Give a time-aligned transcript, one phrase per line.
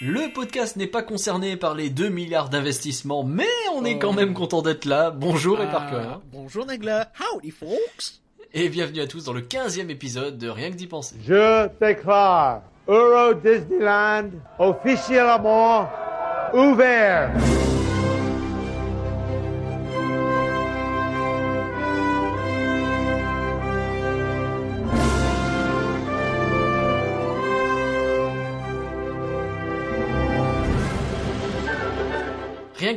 [0.00, 4.32] Le podcast n'est pas concerné par les 2 milliards d'investissements, mais on est quand même
[4.32, 5.10] content d'être là.
[5.10, 6.08] Bonjour et Ah, Parker.
[6.32, 7.10] Bonjour Nagla.
[7.34, 8.20] Howdy folks.
[8.54, 11.16] Et bienvenue à tous dans le 15e épisode de Rien que d'y penser.
[11.26, 15.88] Je déclare Euro Disneyland officiellement
[16.54, 17.30] ouvert.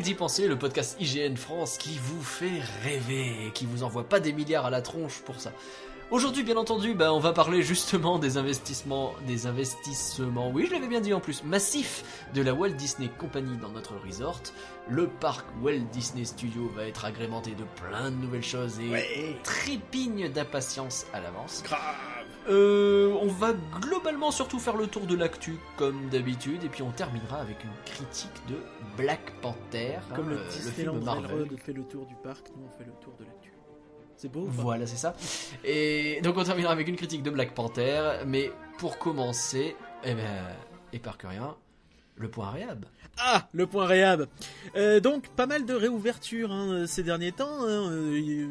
[0.02, 3.84] Rien que d'y penser, le podcast IGN France qui vous fait rêver et qui vous
[3.84, 5.52] envoie pas des milliards à la tronche pour ça.
[6.10, 10.88] Aujourd'hui, bien entendu, bah, on va parler justement des investissements, des investissements, oui, je l'avais
[10.88, 14.42] bien dit en plus, massifs de la Walt Disney Company dans notre resort.
[14.90, 19.38] Le parc Walt Disney Studio va être agrémenté de plein de nouvelles choses et Ouais.
[19.44, 21.62] trépigne d'impatience à l'avance.
[22.52, 26.92] Euh, on va globalement surtout faire le tour de l'actu comme d'habitude et puis on
[26.92, 28.56] terminera avec une critique de
[28.98, 31.48] Black Panther, Comme le euh, Disneyland film Marvel.
[31.64, 33.54] Fait le tour du parc, nous on fait le tour de l'actu.
[34.18, 34.44] C'est beau.
[34.48, 35.16] Voilà, c'est ça.
[35.64, 40.44] Et donc on terminera avec une critique de Black Panther, mais pour commencer, eh ben,
[40.94, 41.56] et par que rien,
[42.18, 42.86] le point réhab.
[43.18, 44.28] Ah, le point réhab.
[44.76, 47.64] Euh, donc pas mal de réouvertures hein, ces derniers temps.
[47.64, 48.48] hein, euh,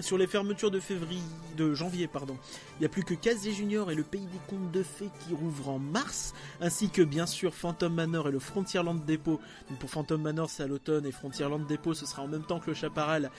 [0.00, 1.22] sur les fermetures de février,
[1.56, 2.36] de janvier, pardon,
[2.76, 5.34] il n'y a plus que Casey Junior et le Pays des Contes de Fées qui
[5.34, 9.40] rouvrent en mars, ainsi que bien sûr Phantom Manor et le Frontierland Depot.
[9.80, 12.70] Pour Phantom Manor c'est à l'automne et Frontierland Depot ce sera en même temps que
[12.70, 13.30] le Chaparral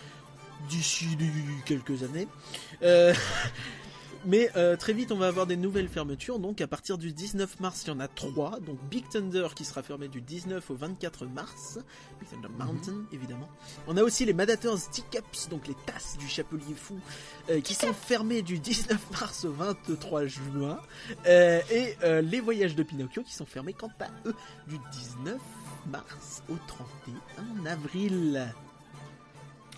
[0.69, 1.17] d'ici
[1.65, 2.27] quelques années.
[2.81, 3.13] Euh,
[4.25, 6.39] Mais euh, très vite, on va avoir des nouvelles fermetures.
[6.39, 8.59] Donc, à partir du 19 mars, il y en a trois.
[8.59, 11.79] Donc, Big Thunder qui sera fermé du 19 au 24 mars.
[12.19, 13.47] Big Thunder Mountain, évidemment.
[13.87, 16.99] On a aussi les Madators Teacups, donc les tasses du Chapelier Fou,
[17.49, 20.79] euh, qui sont fermés du 19 mars au 23 juin.
[21.27, 24.35] Euh, et euh, les Voyages de Pinocchio qui sont fermés, quant à eux,
[24.67, 24.77] du
[25.23, 25.37] 19
[25.87, 28.47] mars au 31 avril.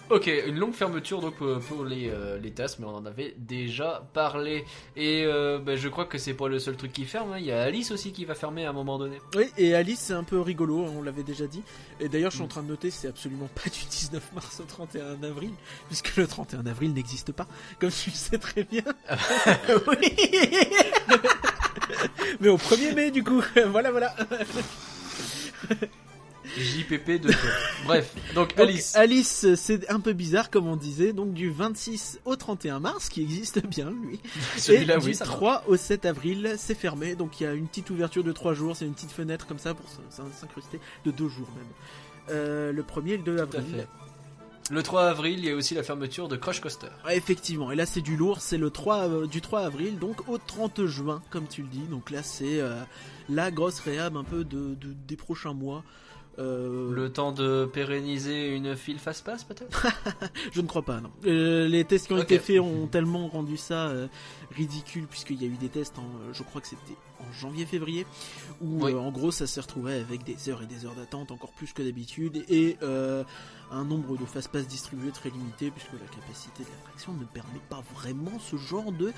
[0.10, 3.36] Ok, une longue fermeture donc euh, pour les, euh, les tasses, mais on en avait
[3.38, 4.64] déjà parlé.
[4.95, 7.40] Et euh, ben, je crois que c'est pas le seul truc qui ferme, hein.
[7.40, 9.17] il y a Alice aussi qui va fermer à un moment donné.
[9.36, 11.62] Oui, et Alice, c'est un peu rigolo, on l'avait déjà dit.
[12.00, 14.64] Et d'ailleurs, je suis en train de noter, c'est absolument pas du 19 mars au
[14.64, 15.52] 31 avril,
[15.88, 17.48] puisque le 31 avril n'existe pas,
[17.78, 18.84] comme tu le sais très bien.
[19.88, 20.16] oui
[22.40, 24.16] Mais au 1er mai, du coup, voilà, voilà.
[26.60, 27.32] JPP de
[27.86, 28.95] Bref, donc Donc, Alice.
[28.95, 33.22] Alice, c'est un peu bizarre, comme on disait, donc du 26 au 31 mars, qui
[33.22, 34.20] existe bien, lui.
[34.58, 35.32] Celui-là, et oui, du ça va.
[35.32, 38.54] 3 au 7 avril, c'est fermé, donc il y a une petite ouverture de 3
[38.54, 41.67] jours, c'est une petite fenêtre comme ça pour s'incruster, de 2 jours même.
[42.30, 43.76] Euh, le 1er et le 2 Tout à avril.
[43.76, 43.88] fait.
[44.70, 46.88] Le 3 avril, il y a aussi la fermeture de Crush Coaster.
[47.06, 50.28] Ouais, effectivement, et là c'est du lourd, c'est le 3 euh, du 3 avril, donc
[50.28, 51.88] au 30 juin, comme tu le dis.
[51.90, 52.76] Donc là c'est euh,
[53.30, 55.86] la grosse réhab un peu de, de- des prochains mois.
[56.39, 59.87] Euh, Le temps de pérenniser une file face-passe peut-être?
[60.52, 61.09] Je ne crois pas, non.
[61.25, 64.08] Euh, les tests qui ont été faits ont tellement rendu ça euh,
[64.52, 68.05] ridicule, puisqu'il y a eu des tests, en, je crois que c'était en janvier-février,
[68.61, 68.93] où Oui.
[68.93, 71.81] en gros ça s'est retrouvé avec des heures et des heures d'attente, encore plus que
[71.81, 72.77] d'habitude, et
[73.71, 77.83] un nombre de fast-pass distribués très limité, puisque la capacité de l'attraction ne permet pas
[77.95, 79.11] vraiment ce genre de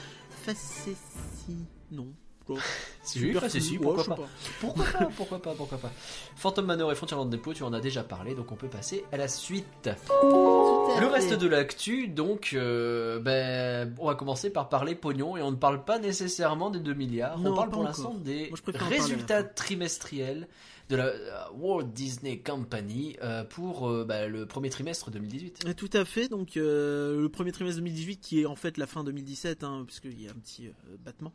[0.46, 1.66] facétie.
[1.92, 2.08] Non.
[2.50, 2.58] Oh,
[3.04, 4.30] Si super bah, c'est si, pourquoi Ouais, pas.
[4.60, 5.92] Pourquoi pas, pourquoi pas, pourquoi pas.
[6.36, 9.18] Phantom Manor et Frontierland Depot, tu en as déjà parlé, donc on peut passer à
[9.18, 9.90] la suite.
[10.24, 15.52] Le reste de l'actu, donc, euh, ben, on va commencer par parler pognon, et on
[15.52, 18.60] ne parle pas nécessairement des 2 milliards, Non, on parle pas pour l'instant des Moi,
[18.88, 20.48] résultats trimestriels
[20.90, 25.66] de la euh, Walt Disney Company euh, pour euh, ben, le premier trimestre 2018.
[25.68, 28.88] Euh, Tout à fait, donc euh, le premier trimestre 2018 qui est en fait la
[28.88, 31.32] fin 2017, hein, puisqu'il y a un petit euh, battement.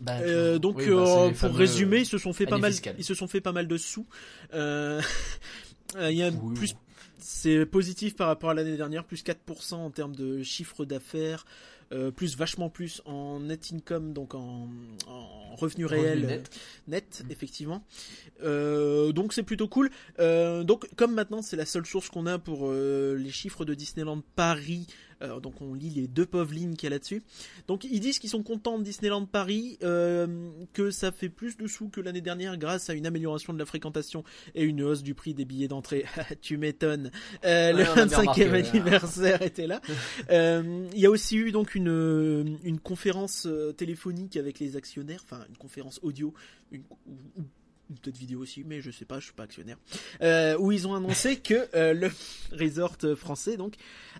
[0.00, 2.72] Ben, Euh, donc oui, bah, euh, pour fameux- résumer, ils se sont fait pas mal,
[2.98, 4.06] ils se sont fait pas mal de sous.
[4.54, 5.00] Euh,
[5.98, 6.74] Il y a Oui, plus,
[7.18, 11.44] c'est positif par rapport à l'année dernière, plus 4% en termes de chiffre d'affaires,
[11.92, 14.68] euh, plus vachement plus en net income, donc en,
[15.08, 16.50] en revenu réel net.
[16.86, 17.84] net, effectivement.
[18.44, 19.90] Euh, donc c'est plutôt cool.
[20.20, 24.22] Euh, donc comme maintenant c'est la seule source qu'on a pour les chiffres de Disneyland
[24.36, 24.86] Paris,
[25.22, 27.22] euh, donc on lit les deux pauvres lignes qu'il y a là-dessus.
[27.68, 31.66] Donc ils disent qu'ils sont contents de Disneyland Paris, euh, que ça fait plus de
[31.66, 34.24] sous que l'année dernière grâce à une amélioration de la fréquentation
[34.54, 36.04] et une hausse du prix des billets d'entrée.
[36.40, 37.10] tu m'étonnes.
[37.44, 38.68] Euh, Ouais, le on a bien 25e remarqué, ouais.
[38.68, 39.80] anniversaire était là.
[40.30, 45.20] Euh, Il y a aussi eu donc une, une conférence euh, téléphonique avec les actionnaires,
[45.24, 46.32] enfin une conférence audio,
[46.70, 47.42] une, ou,
[47.94, 49.76] peut-être vidéo aussi, mais je sais pas, je suis pas actionnaire,
[50.22, 52.10] euh, où ils ont annoncé que euh, le
[52.52, 53.74] resort français donc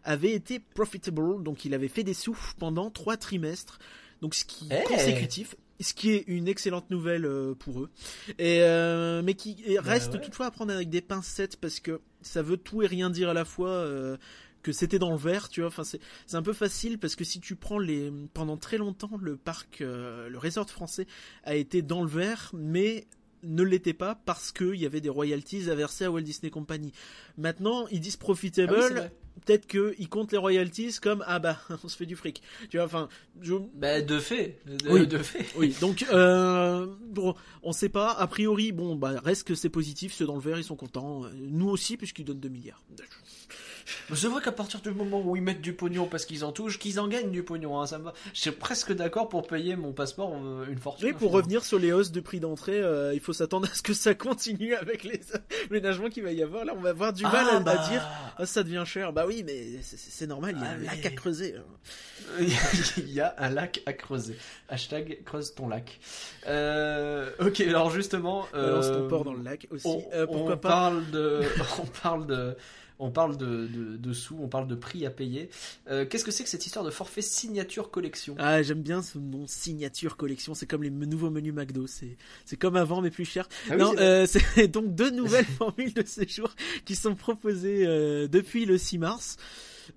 [0.04, 3.78] avait été profitable, donc il avait fait des sous pendant trois trimestres,
[4.20, 5.56] donc ce qui Hey consécutif.
[5.80, 7.90] ce qui est une excellente nouvelle euh, pour eux,
[8.38, 10.20] et, euh, mais qui et reste ouais.
[10.20, 13.34] toutefois à prendre avec des pincettes parce que ça veut tout et rien dire à
[13.34, 13.86] la fois.
[14.62, 15.68] que c'était dans le vert, tu vois.
[15.68, 19.16] Enfin, c'est c'est un peu facile parce que si tu prends les pendant très longtemps
[19.20, 21.06] le parc, euh, le resort français
[21.44, 23.06] a été dans le vert, mais
[23.42, 26.92] ne l'était pas parce qu'il y avait des royalties à verser à Walt Disney Company.
[27.38, 28.74] Maintenant, ils disent Ah profitable.
[28.76, 29.12] oui, vrai.
[29.46, 32.42] Peut-être qu'ils comptent les royalties comme ah bah on se fait du fric.
[32.68, 33.08] Tu vois, enfin,
[33.40, 34.58] je, Bah, de fait.
[34.66, 35.06] De, Oui.
[35.06, 35.46] de fait.
[35.56, 38.10] oui, donc euh, bon, on sait pas.
[38.12, 40.12] A priori, bon, bah reste que c'est positif.
[40.12, 41.24] Ceux dans le vert, ils sont contents.
[41.24, 42.82] Euh, Nous aussi, puisqu'ils donnent 2 milliards.
[44.14, 46.78] C'est vrai qu'à partir du moment où ils mettent du pognon parce qu'ils en touchent,
[46.78, 48.12] qu'ils en gagnent du pognon, hein, ça me va.
[48.34, 51.06] Je suis presque d'accord pour payer mon passeport euh, une fortune.
[51.06, 51.36] Mais pour finalement.
[51.38, 54.14] revenir sur les hausses de prix d'entrée, euh, il faut s'attendre à ce que ça
[54.14, 55.20] continue avec les
[55.70, 56.64] aménagements qu'il va y avoir.
[56.64, 58.06] Là, on va avoir du mal Ah, à, à bah, dire
[58.38, 59.12] ah, ça devient cher.
[59.12, 60.56] Bah oui, mais c'est- normal.
[60.56, 61.54] Il y a Ah, un lac à creuser.
[62.38, 64.36] Il y a un lac à creuser.
[64.68, 65.98] Hashtag creuse ton lac.
[66.46, 68.46] Euh, ok, alors justement.
[68.52, 69.86] Balance euh, ton porc dans le lac aussi.
[69.86, 71.40] on, Euh, pourquoi on pas parle de,
[71.82, 72.56] on parle de,
[73.00, 75.50] on parle de, de, de sous, on parle de prix à payer.
[75.88, 78.36] Euh, Qu'est-ce que c'est que cette histoire de forfait signature collection?
[78.38, 80.54] Ah, j'aime bien ce nom signature collection.
[80.54, 81.86] C'est comme les nouveaux menus McDo.
[81.86, 83.48] C'est c'est comme avant mais plus cher.
[83.68, 86.54] Ah oui, non, euh, c'est donc deux nouvelles formules de séjour
[86.84, 89.36] qui sont proposées euh, depuis le 6 mars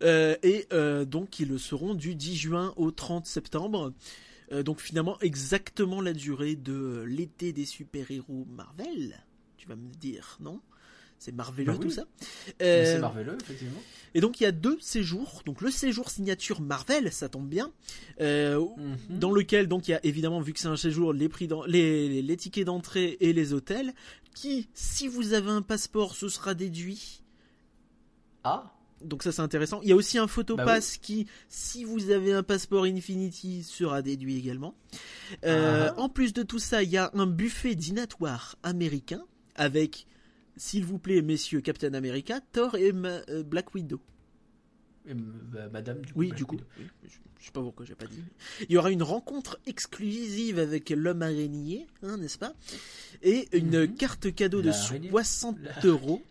[0.01, 3.93] euh, et euh, donc qui le seront du 10 juin au 30 septembre.
[4.51, 9.23] Euh, donc finalement exactement la durée de l'été des super-héros Marvel.
[9.57, 10.59] Tu vas me dire, non?
[11.23, 11.79] C'est Marveleux Bah oui.
[11.79, 12.03] tout ça.
[12.59, 13.79] Mais Euh, C'est marveleux, effectivement.
[14.13, 15.41] et donc il y a deux séjours.
[15.45, 17.71] Donc le séjour signature Marvel, ça tombe bien.
[18.19, 19.19] Euh, Mhm.
[19.19, 21.63] dans lequel donc il y a évidemment vu que c'est un séjour les prix d'en-
[21.63, 23.93] les, les, tickets d'entrée et les hôtels
[24.35, 27.21] qui si vous avez un passeport ce sera déduit
[28.43, 32.09] Ah, donc ça c'est intéressant il y a aussi un Bah photopass qui si vous
[32.11, 34.75] avez un passeport Infinity sera déduit également
[35.45, 35.99] Euh, Ah.
[36.01, 39.23] en plus de tout ça il y a un buffet dînatoire américain
[39.55, 40.05] avec
[40.57, 43.99] s'il vous plaît messieurs Captain America Thor et Ma- euh, Black Widow
[45.07, 46.19] Et, bah, madame, du coup.
[46.19, 46.57] Oui, Black du coup.
[46.79, 47.09] Oui, Je
[47.39, 48.23] je sais pas pourquoi j'ai pas dit.
[48.69, 52.53] Il y aura une rencontre exclusive avec l'homme araignée, hein, n'est-ce pas?
[53.21, 53.95] Et une Mhm.
[53.95, 55.09] carte cadeau de L'araignée.
[55.09, 56.23] 60 La- euros,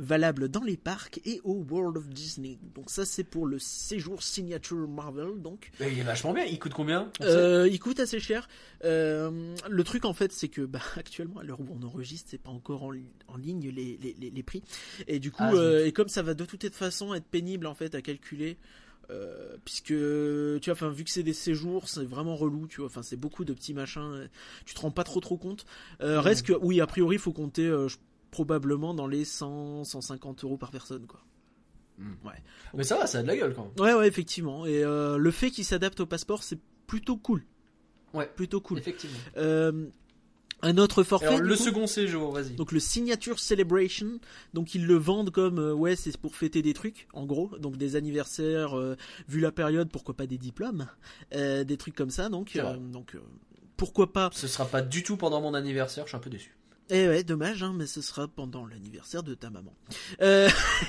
[0.00, 2.58] valable dans les parcs et au World of Disney.
[2.74, 5.40] Donc ça, c'est pour le séjour signature Marvel.
[5.42, 6.44] Donc, il est vachement bien.
[6.44, 8.48] Il coûte combien euh, il coûte assez cher.
[8.84, 12.38] Euh, le truc en fait, c'est que bah, actuellement, à l'heure où on enregistre, c'est
[12.42, 14.62] pas encore en, li- en ligne les, les, les- les prix.
[15.06, 17.74] Et du coup, Ah, euh, et comme ça va de toute façon être pénible en
[17.74, 18.56] fait à calculer.
[19.10, 22.86] euh, puisque tu vois, enfin vu que c'est des séjours, c'est vraiment relou, tu vois.
[22.86, 24.28] Enfin, c'est beaucoup de petits machins.
[24.64, 25.66] Tu te rends pas trop trop compte.
[26.00, 26.24] Euh, Mhm.
[26.24, 27.96] Reste que, oui, a priori, il faut compter euh, je-
[28.30, 31.20] probablement dans les 100, 150 euros par personne, quoi.
[32.74, 33.72] Mais ça va, ça a de la gueule quand même.
[33.78, 34.64] Ouais, ouais, effectivement.
[34.64, 37.44] Et euh, le fait qu'il s'adapte au passeport, c'est plutôt cool.
[38.14, 38.26] Ouais.
[38.34, 38.78] Plutôt cool.
[38.78, 39.18] Effectivement.
[39.36, 39.90] Euh,
[40.62, 41.26] un autre forfait.
[41.26, 42.50] Alors, le coup, second séjour, vas-y.
[42.50, 44.18] Donc le Signature Celebration,
[44.52, 47.76] donc ils le vendent comme euh, ouais c'est pour fêter des trucs en gros, donc
[47.76, 48.96] des anniversaires, euh,
[49.28, 50.86] vu la période pourquoi pas des diplômes,
[51.34, 52.58] euh, des trucs comme ça donc
[52.92, 53.16] donc
[53.76, 54.28] pourquoi pas.
[54.32, 56.54] Ce sera pas du tout pendant mon anniversaire, je suis un peu déçu.
[56.92, 59.72] Eh ouais dommage hein, mais ce sera pendant l'anniversaire de ta maman.
[60.22, 60.48] Euh,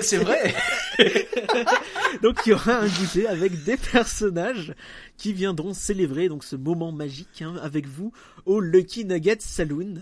[0.00, 0.54] C'est vrai
[2.22, 4.74] donc il y aura un goûter avec des personnages
[5.16, 8.12] qui viendront célébrer donc ce moment magique hein, avec vous
[8.46, 10.00] au Lucky Nugget Saloon.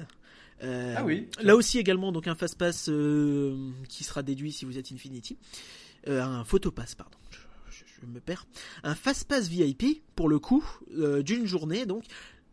[0.62, 1.28] Euh, Ah oui.
[1.40, 5.38] Là aussi également donc un fast pass euh, qui sera déduit si vous êtes Infinity.
[6.08, 7.17] Euh, un photopass pardon.
[8.00, 8.46] Je me perds.
[8.84, 10.64] Un fast pass VIP pour le coup
[10.98, 12.05] euh, d'une journée donc.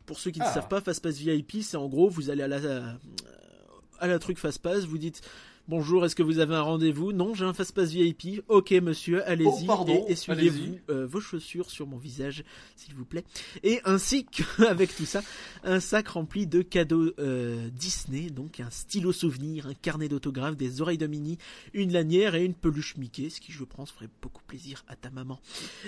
[0.05, 0.53] Pour ceux qui ne Ah.
[0.53, 2.59] savent pas, fast pass VIP, c'est en gros vous allez à la
[3.99, 5.21] à la truc fast pass, vous dites
[5.67, 7.11] Bonjour, est-ce que vous avez un rendez-vous?
[7.11, 8.43] Non, j'ai un fast-pass VIP.
[8.49, 9.47] Ok, monsieur, allez-y.
[9.47, 12.43] Oh, pardon, et essuyez-vous euh, vos chaussures sur mon visage,
[12.75, 13.23] s'il vous plaît.
[13.63, 15.23] Et ainsi qu'avec tout ça,
[15.63, 20.81] un sac rempli de cadeaux euh, Disney, donc un stylo souvenir, un carnet d'autographes, des
[20.81, 21.39] oreilles de Minnie,
[21.73, 25.09] une lanière et une peluche Mickey, ce qui, je pense, ferait beaucoup plaisir à ta
[25.09, 25.39] maman.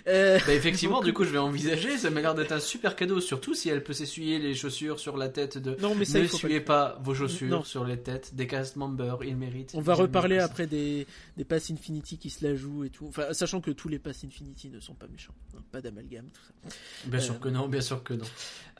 [0.07, 1.99] Euh, Bah effectivement, du coup, je vais envisager.
[1.99, 5.17] Ça m'a l'air d'être un super cadeau, surtout si elle peut s'essuyer les chaussures sur
[5.17, 5.77] la tête de.
[5.79, 7.63] non, mais ça, ne faut pas pas vos chaussures Non.
[7.63, 9.66] sur les têtes des cast members, ils méritent.
[9.73, 13.07] On va reparler après des, des passes Infinity qui se la jouent et tout.
[13.07, 15.33] Enfin, sachant que tous les passes Infinity ne sont pas méchants.
[15.55, 16.75] hein, Pas d'amalgame, tout ça.
[17.05, 18.25] Bien Euh, sûr que non, bien sûr que non.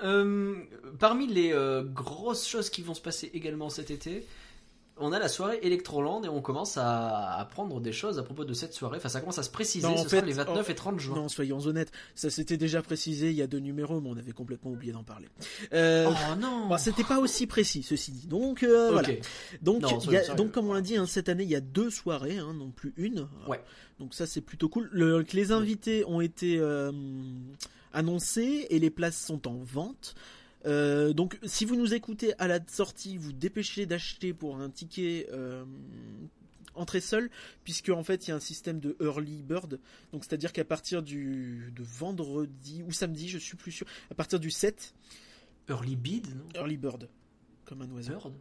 [0.04, 0.56] Euh,
[1.00, 4.26] parmi les euh, grosses choses qui vont se passer également cet été,
[5.00, 8.54] on a la soirée Electroland et on commence à apprendre des choses à propos de
[8.54, 8.98] cette soirée.
[8.98, 9.88] Enfin, ça commence à se préciser.
[9.88, 11.16] Non, ce sera les 29 en- et 30 juin.
[11.16, 11.92] Non, soyons honnêtes.
[12.16, 15.04] Ça s'était déjà précisé il y a deux numéros, mais on avait complètement oublié d'en
[15.04, 15.28] parler.
[15.74, 18.28] Euh, Oh non bah, c'était pas aussi précis, ceci dit.
[18.28, 19.10] Donc, euh, voilà.
[19.62, 20.36] Donc, Non, il y a- soyons sérieux.
[20.36, 22.72] donc, comme on l'a dit, hein, cette année, il y a deux soirées, hein, non
[22.72, 23.28] plus une.
[23.48, 23.62] Ouais.
[24.00, 24.90] Donc ça, c'est plutôt cool.
[24.92, 26.92] Le, les invités ont été euh,
[27.94, 30.16] annoncé et les places sont en vente.
[30.66, 35.28] Euh, donc si vous nous écoutez à la sortie, vous dépêchez d'acheter pour un ticket
[35.32, 35.64] euh,
[36.74, 37.30] entrée seule,
[37.64, 39.80] puisque en fait il y a un système de early bird,
[40.12, 44.40] donc c'est-à-dire qu'à partir du de vendredi ou samedi, je suis plus sûr, à partir
[44.40, 44.94] du 7,
[45.70, 46.44] Early bid, non?
[46.56, 47.08] early bird,
[47.66, 48.34] comme un oiseau, Bird?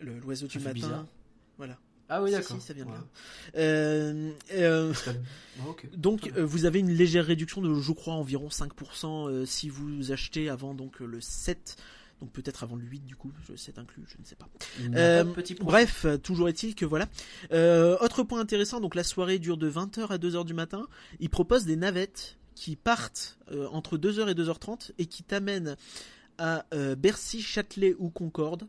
[0.00, 1.06] Le- l'oiseau du matin, bizarre.
[1.56, 1.78] voilà.
[2.08, 2.56] Ah oui, Si, d'accord.
[2.60, 2.96] si, ça vient de Ouais.
[2.96, 3.04] là.
[3.56, 5.18] Euh, euh, C'est pas-
[5.60, 5.88] Ah, ok.
[5.96, 10.12] Donc euh, vous avez une légère réduction de je crois environ 5% euh, si vous
[10.12, 11.76] achetez avant donc euh, le 7
[12.20, 14.48] donc peut-être avant le 8 du coup, je- c'est inclus, je ne sais pas.
[14.96, 17.06] Euh, petit bref, toujours est-il que voilà.
[18.00, 20.88] Autre point intéressant, donc la soirée dure de 20h à 2h du matin.
[21.20, 23.38] Ils proposent des navettes qui partent
[23.70, 25.76] entre 2h et 2h30 et qui t'amènent
[26.38, 26.64] à
[26.96, 28.66] Bercy, Châtelet ou Concorde.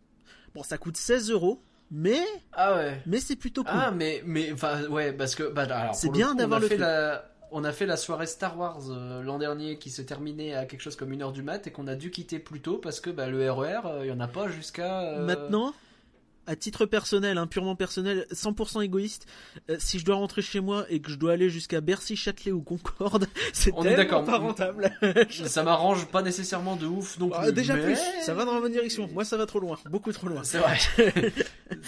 [0.53, 1.60] Bon, ça coûte 16 euros,
[1.91, 2.22] mais
[2.53, 3.01] Ah ouais.
[3.05, 3.74] mais c'est plutôt cool.
[3.75, 6.65] Ah mais mais enfin ouais parce que bah C'est le bien coup, d'avoir on a
[6.65, 10.01] le fait la on a fait la soirée Star Wars euh, l'an dernier qui se
[10.03, 12.62] terminait à quelque chose comme une heure du mat et qu'on a dû quitter plus
[12.62, 15.74] tôt parce que bah, le RER euh, il y en a pas jusqu'à euh, Maintenant,
[16.46, 19.27] à titre personnel, hein, purement personnel, 100% égoïste,
[19.69, 22.51] euh, si je dois rentrer chez moi et que je dois aller jusqu'à Bercy, Châtelet
[22.51, 24.91] ou Concorde, c'est tellement pas rentable.
[25.31, 28.62] ça m'arrange pas nécessairement de ouf non Ah, déjà mais- plus, ça va dans la
[28.62, 29.08] bonne direction.
[29.13, 30.43] Moi, ça va trop loin, beaucoup trop loin.
[30.43, 30.77] C'est vrai.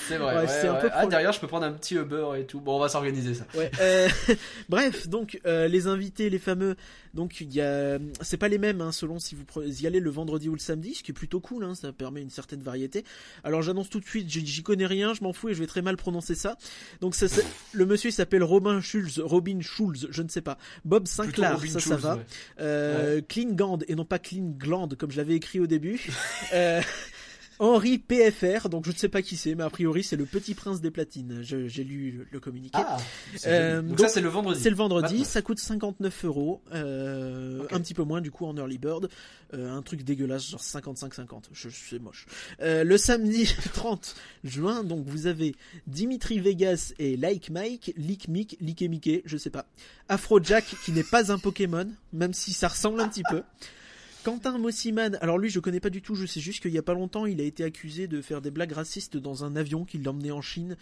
[0.07, 0.45] c'est vrai.
[0.45, 2.59] Ouais, un peu Ah derrière je peux prendre un petit Uber et tout.
[2.59, 3.45] Bon on va s'organiser ça.
[3.55, 4.07] Ouais, euh,
[4.69, 6.75] bref, donc euh, les invités, les fameux,
[7.13, 10.09] donc il y a, c'est pas les mêmes hein, selon si vous y allez le
[10.09, 13.03] vendredi ou le samedi, ce qui est plutôt cool, hein, ça permet une certaine variété.
[13.43, 15.81] Alors j'annonce tout de suite, j'y connais rien, je m'en fous et je vais très
[15.81, 16.57] mal prononcer ça.
[17.01, 17.27] Donc ça,
[17.73, 20.57] le monsieur il s'appelle Robin Schulz, Robin Schulz, je ne sais pas.
[20.85, 22.15] Bob Sinclair, ça ça va.
[22.15, 22.21] ouais.
[22.59, 26.07] Euh, Clean Gand et non pas Clean Gland comme je l'avais écrit au début.
[27.63, 30.55] Henri PFR, donc je ne sais pas qui c'est, mais a priori c'est le petit
[30.55, 31.41] prince des platines.
[31.43, 32.71] Je- J'ai lu le, communiqué.
[32.81, 32.97] Ah.
[33.37, 34.59] c'est Euh, donc, donc, ça c'est le vendredi.
[34.59, 35.25] C'est le vendredi, Maintenant.
[35.25, 39.09] ça coûte 59 euros, euh, un petit peu moins du coup en early bird,
[39.53, 42.25] Euh, un truc dégueulasse genre 55-50, je c'est moche.
[42.61, 44.15] Euh, le samedi 30
[44.45, 45.55] juin, donc vous avez
[45.87, 49.65] Dimitri Vegas et Like Mike, Lick Mick, Lick et Mickey, je sais pas.
[50.09, 53.43] Afrojack qui n'est pas un Pokémon, même si ça ressemble un petit peu.
[54.23, 56.83] Quentin Mossiman, alors lui je connais pas du tout, je sais juste qu'il y a
[56.83, 59.97] pas longtemps il a été accusé de faire des blagues racistes dans un avion qui
[59.97, 60.77] l'emmenait en Chine,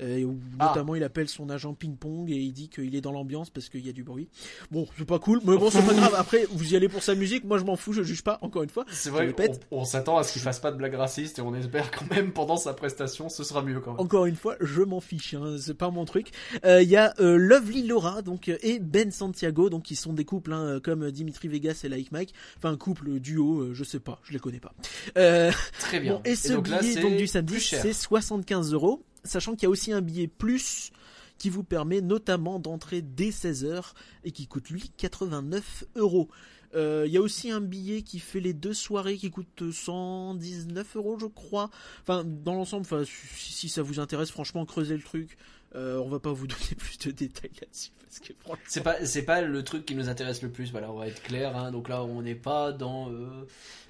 [0.00, 0.68] euh, où Ah.
[0.68, 3.84] notamment il appelle son agent ping-pong et il dit qu'il est dans l'ambiance parce qu'il
[3.84, 4.28] y a du bruit.
[4.70, 7.16] Bon, c'est pas cool, mais bon c'est pas grave, après vous y allez pour sa
[7.16, 8.84] musique, moi je m'en fous, je juge pas, encore une fois.
[8.90, 9.34] C'est vrai
[9.72, 12.32] on, s'attend à ce qu'il fasse pas de blagues racistes et on espère quand même
[12.32, 14.00] pendant sa prestation ce sera mieux quand même.
[14.00, 16.30] Encore une fois, je m'en fiche, hein, c'est pas mon truc.
[16.64, 20.12] Euh, Il y a euh, Lovely Laura donc euh, et Ben Santiago donc qui sont
[20.12, 23.82] des couples hein, comme Dimitri Vegas et Like Mike, enfin couple euh, duo, euh, je
[23.82, 24.74] sais pas, je les connais pas.
[25.16, 26.14] Euh, Très bien.
[26.14, 29.66] Bon, et ce donc billet c'est donc, du samedi, c'est 75 euros, sachant qu'il y
[29.66, 30.92] a aussi un billet plus
[31.38, 36.28] qui vous permet notamment d'entrer dès 16h et qui coûte lui 89 euros.
[36.74, 40.96] Euh, Il y a aussi un billet qui fait les deux soirées qui coûte 119
[40.96, 41.70] euros, je crois.
[42.02, 45.38] Enfin, dans l'ensemble, enfin, si, si ça vous intéresse, franchement, creusez le truc.
[45.74, 48.32] Euh, on va pas vous donner plus de détails là-dessus parce que
[48.68, 50.70] C'est pas, c'est pas le truc qui nous intéresse le plus.
[50.70, 51.56] Voilà, on va être clair.
[51.56, 51.72] hein.
[51.72, 53.46] Donc là, on n'est pas dans, euh,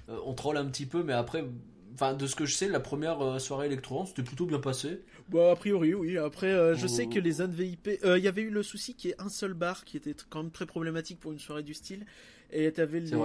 [0.09, 1.45] euh, on troll un petit peu, mais après,
[1.93, 5.01] enfin, de ce que je sais, la première soirée électro, c'était plutôt bien passé.
[5.29, 6.17] Bon, a priori, oui.
[6.17, 7.89] Après, euh, je sais que les zones VIP.
[8.03, 10.41] Il y avait eu le souci qu'il y ait un seul bar qui était quand
[10.43, 12.05] même très problématique pour une soirée du style.
[12.51, 13.15] Et t'avais les.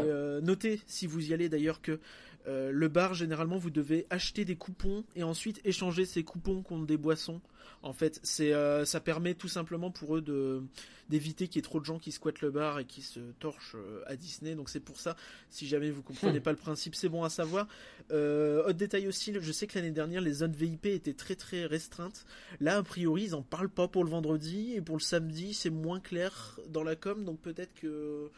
[0.42, 1.98] Notez, si vous y allez d'ailleurs, que
[2.46, 6.86] euh, le bar, généralement, vous devez acheter des coupons et ensuite échanger ces coupons contre
[6.86, 7.40] des boissons.
[7.82, 10.62] En fait, c'est euh, ça permet tout simplement pour eux de
[11.08, 13.74] d'éviter qu'il y ait trop de gens qui squattent le bar et qui se torchent
[13.74, 14.54] euh, à Disney.
[14.54, 15.16] Donc c'est pour ça,
[15.48, 17.66] si jamais vous comprenez pas le principe, c'est bon à savoir.
[18.10, 22.26] Autre détail aussi, je sais que l'année dernière, les zones VIP étaient très très restreintes.
[22.60, 25.70] Là, a priori, ils en parlent pas pour le vendredi et pour le samedi, c'est
[25.70, 28.30] moins clair dans la com, donc peut-être que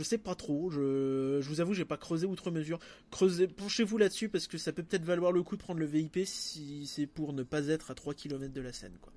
[0.00, 0.70] je sais pas trop.
[0.70, 2.78] Je, je vous avoue, j'ai pas creusé outre mesure.
[3.10, 6.20] Creusez, penchez-vous là-dessus parce que ça peut peut-être valoir le coup de prendre le VIP
[6.24, 9.12] si c'est pour ne pas être à 3 km de la scène, quoi.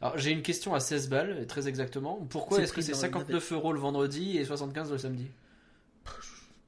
[0.00, 2.26] Alors, j'ai une question à 16 balles, très exactement.
[2.28, 5.26] Pourquoi C'est est-ce que c'est dans la 59 euros le vendredi et 75 le samedi?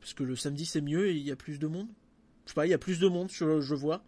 [0.00, 1.88] Parce que le samedi c'est mieux et il y a plus de monde.
[2.44, 4.04] Je sais pas, il y a plus de monde, je, je vois.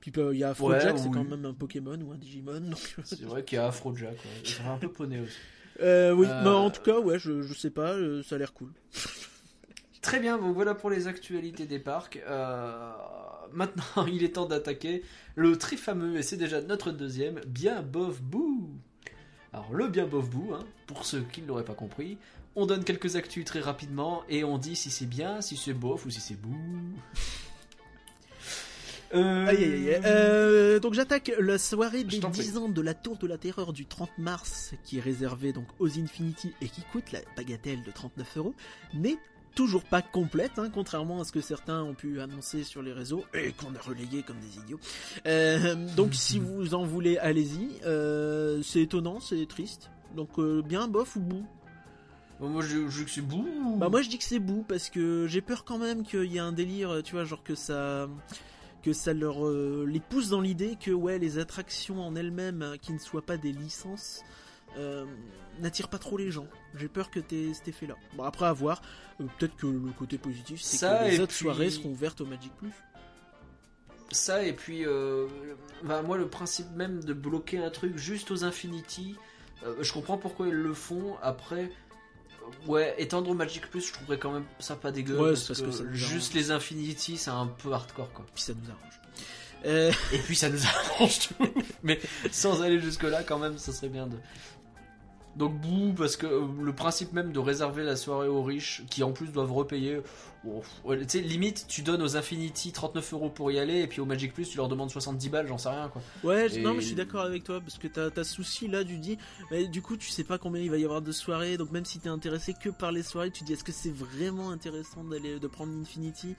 [0.00, 2.60] Puis euh, il y a Afrojack, Ouais, c'est quand même un Pokémon ou un Digimon.
[2.60, 2.96] Donc...
[3.02, 4.12] C'est vrai qu'il y a Afrojack.
[4.12, 4.44] Ouais.
[4.44, 5.36] Fait un peu poney aussi.
[5.80, 8.52] Euh, oui, Euh, en tout cas, ouais, je, je sais pas, euh, ça a l'air
[8.52, 8.70] cool.
[10.02, 12.20] Très bien, donc voilà pour les actualités des parcs.
[12.28, 12.92] Euh,
[13.52, 15.02] maintenant, il est temps d'attaquer
[15.34, 18.70] le très fameux, et c'est déjà notre deuxième, bien bof bou.
[19.52, 22.18] Alors, le bien bof bou, hein, pour ceux qui ne l'auraient pas compris,
[22.54, 26.06] on donne quelques actus très rapidement et on dit si c'est bien, si c'est bof
[26.06, 26.56] ou si c'est bou.
[29.14, 30.00] Euh, Aïe, aïe, aïe.
[30.04, 32.42] Euh, donc j'attaque la soirée des t'en prie.
[32.42, 35.66] 10 ans de la Tour de la Terreur du 30 mars, qui est réservée donc
[35.78, 38.54] aux Infinity et qui coûte la bagatelle de 39 euros,
[38.94, 39.18] n'est
[39.54, 43.24] toujours pas complète, hein, contrairement à ce que certains ont pu annoncer sur les réseaux
[43.32, 44.80] et qu'on a relayé comme des idiots.
[45.26, 47.70] Euh, donc si vous en voulez, allez-y.
[47.86, 49.90] Euh, c'est étonnant, c'est triste.
[50.14, 51.46] Donc bien bof ou bout.
[52.38, 53.48] Bon, moi, je, je dis que c'est bout.
[53.78, 56.36] Bah moi je dis que c'est bout parce que j'ai peur quand même qu'il y
[56.36, 58.08] ait un délire, tu vois, genre que ça
[58.86, 62.74] que ça leur euh, les pousse dans l'idée que ouais les attractions en elles-mêmes hein,
[62.80, 64.22] qui ne soient pas des licences
[64.78, 65.04] euh,
[65.58, 66.46] n'attirent pas trop les gens.
[66.76, 67.96] J'ai peur que t'aies cet effet-là.
[68.16, 68.82] Bon après à voir.
[69.20, 72.26] Euh, Peut-être que le côté positif c'est que les autres puis- soirées seront ouvertes au
[72.26, 72.70] Magic Plus.
[74.12, 75.26] Ça, et puis, euh,
[75.82, 79.16] bah, moi, le principe même de bloquer un truc juste aux Infinity,
[79.64, 81.16] euh, je comprends pourquoi ils le font.
[81.22, 81.68] Après, euh,
[82.66, 85.18] ouais, étendre au Magic Plus, je trouverais quand même ça pas dégueu.
[85.18, 88.24] Ouais, parce, que, juste les Infinity, c'est un peu hardcore, quoi.
[88.34, 89.00] Puis ça nous arrange.
[89.64, 91.34] Euh, Et puis ça nous arrange tout.
[91.82, 92.00] Mais
[92.30, 94.16] sans aller jusque-là, quand même, ça serait bien de.
[95.36, 99.02] Donc, bouh, parce que euh, le principe même de réserver la soirée aux riches, qui
[99.02, 100.00] en plus doivent repayer.
[100.84, 104.00] Ouais, tu sais, limite, tu donnes aux Infinity 39 euros pour y aller, et puis
[104.00, 106.02] au Magic Plus, tu leur demandes 70 balles, j'en sais rien, quoi.
[106.24, 108.68] Ouais, Et- non, mais je suis d'accord avec toi parce que t'as t'as ce souci
[108.68, 109.18] là, tu dis,
[109.50, 111.84] mais du coup, tu sais pas combien il va y avoir de soirées, donc même
[111.84, 115.38] si t'es intéressé que par les soirées, tu dis, est-ce que c'est vraiment intéressant d'aller
[115.38, 116.34] de prendre Infinity?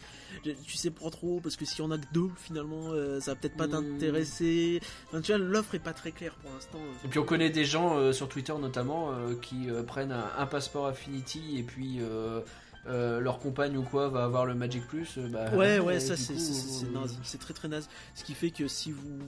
[0.46, 3.34] Je- Tu sais pas trop parce que si on a que deux, finalement, euh, ça
[3.34, 3.72] va peut-être pas Hmm.
[4.00, 4.82] t'intéresser.
[5.08, 6.80] Enfin, tu vois, l'offre est pas très claire pour l'instant.
[7.04, 10.30] Et puis on connaît des gens euh, sur Twitter notamment euh, qui euh, prennent un,
[10.38, 11.98] un passeport Affinity et puis
[12.88, 15.18] euh, leur compagne ou quoi va avoir le Magic Plus.
[15.18, 17.90] euh, bah, Ouais, ouais, ça c'est naze, très très naze.
[18.16, 19.20] Ce qui fait que si vous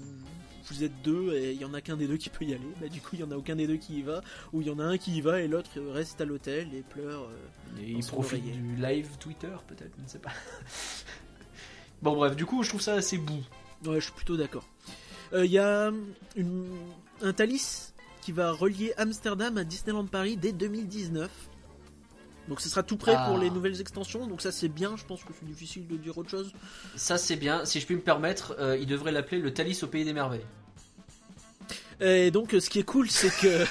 [0.72, 2.62] vous êtes deux et il y en a qu'un des deux qui peut y aller,
[2.80, 4.22] bah du coup il y en a aucun des deux qui y va,
[4.54, 6.82] ou il y en a un qui y va et l'autre reste à l'hôtel et
[6.84, 7.24] pleure.
[7.24, 8.54] euh, Et son profitent oreiller.
[8.58, 10.32] du live Twitter peut-être, je ne sais pas.
[12.02, 13.44] bon bref, du coup je trouve ça assez bout.
[13.86, 14.66] Ouais, je suis plutôt d'accord.
[15.34, 15.92] Euh, Il y a
[16.36, 16.68] une-
[17.22, 21.30] un Thalys qui va relier Amsterdam à Disneyland Paris dès 2019.
[22.50, 23.28] Donc ce sera tout prêt Ah.
[23.30, 26.18] pour les nouvelles extensions, donc ça c'est bien, je pense que c'est difficile de dire
[26.18, 26.52] autre chose.
[26.96, 29.88] Ça c'est bien, si je puis me permettre, euh, ils devraient l'appeler le Thalys au
[29.88, 30.46] pays des merveilles.
[32.02, 33.66] Et donc ce qui est cool c'est que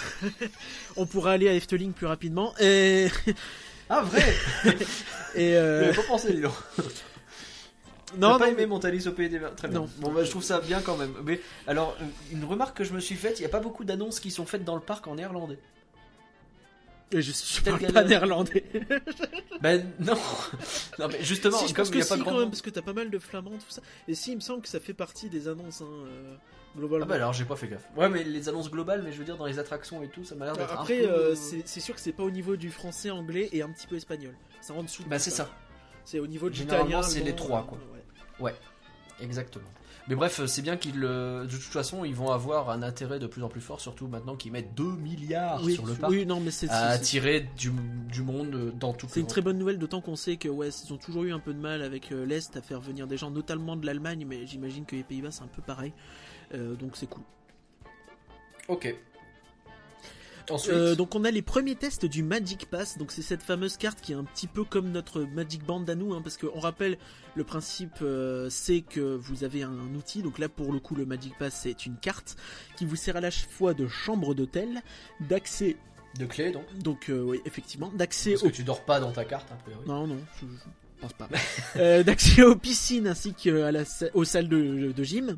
[0.97, 2.55] on pourra aller à Efteling plus rapidement.
[2.61, 3.09] Et,
[3.89, 4.23] Ah vrai
[5.35, 6.53] et euh, pas pensé, dis donc.
[8.17, 9.81] non, T'as pas non, aimé mon Thalys au pays des merveilles Très bien.
[9.81, 9.91] Non.
[9.99, 11.15] Bon bah je trouve ça bien quand même.
[11.25, 11.97] Mais alors,
[12.31, 14.47] une remarque que je me suis faite, il n'y a pas beaucoup d'annonces qui sont
[14.47, 15.59] faites dans le parc en néerlandais.
[17.13, 18.65] Je, je parle pas néerlandais.
[19.61, 20.15] Ben non
[21.01, 22.41] Non mais justement, si, je comme pense que n'y a si pas de quand grand
[22.41, 23.83] même, parce que t'as pas mal de flamands, tout ça.
[24.07, 26.35] Et si, il me semble que ça fait partie des annonces, hein, euh,
[26.77, 27.07] globalement.
[27.07, 27.89] Ah bah alors j'ai pas fait gaffe.
[27.97, 30.37] Ouais mais les annonces globales, mais je veux dire dans les attractions et tout, ça
[30.37, 32.55] m'a l'air d'être un Après, peu- euh, c'est c'est sûr que c'est pas au niveau
[32.57, 34.35] du français, anglais et un petit peu espagnol.
[34.61, 35.03] C'est en dessous.
[35.03, 35.51] de Bah c'est ça,
[36.05, 37.03] C'est au niveau de Généralement, l'italien.
[37.03, 37.79] c'est les trois, euh, quoi.
[38.41, 38.55] ouais.
[39.21, 39.69] exactement.
[40.09, 41.45] Mais bref, c'est bien qu'ils le...
[41.45, 44.37] De toute façon, ils vont avoir un intérêt de plus en plus fort, surtout maintenant
[44.37, 47.71] qu'ils mettent 2 milliards Oui, sur le parc oui, non, mais c'est à attirer du,
[48.11, 50.93] du monde dans toute c'est une très bonne nouvelle, d'autant qu'on sait que ouais, ils
[50.93, 53.31] ont toujours eu un peu de mal avec euh, l'Est à faire venir des gens,
[53.31, 55.93] notamment de l'Allemagne, mais j'imagine que les Pays-Bas c'est un peu pareil.
[56.55, 57.23] Euh, donc c'est cool.
[58.69, 58.95] Ok.
[60.51, 63.77] Ensuite, Euh, donc on a les premiers tests du Magic Pass, donc c'est cette fameuse
[63.77, 66.59] carte qui est un petit peu comme notre Magic Band à nous, hein, parce qu'on
[66.61, 66.97] rappelle
[67.35, 71.05] le principe euh, c'est que vous avez un, outil, donc là pour le coup le
[71.07, 72.37] Magic Pass c'est une carte
[72.77, 74.81] qui vous sert à la fois de chambre d'hôtel,
[75.21, 75.77] d'accès,
[76.19, 76.65] de clés donc.
[76.79, 79.57] donc euh, oui effectivement, d'accès Parce au que tu dors pas dans ta carte, a
[79.57, 79.83] priori.
[79.87, 81.29] non, non, je, je pense pas.
[81.77, 83.83] Euh, D'accès aux piscines ainsi qu'à la,
[84.15, 85.37] aux salles de, de gym,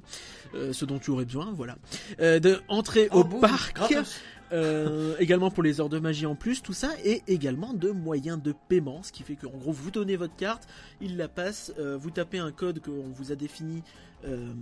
[0.55, 1.77] euh, ce dont tu aurais besoin, voilà.
[2.21, 4.15] Euh, de entrer Oh, au boum, parc, gratos.
[4.53, 8.43] Euh, également pour les heures de magie en plus, tout ça, et également de moyens
[8.43, 10.69] de paiement, ce qui fait qu'en gros vous donnez votre carte,
[11.01, 13.83] il la passe, euh, vous tapez un code qu'on vous a défini
[14.25, 14.53] euh,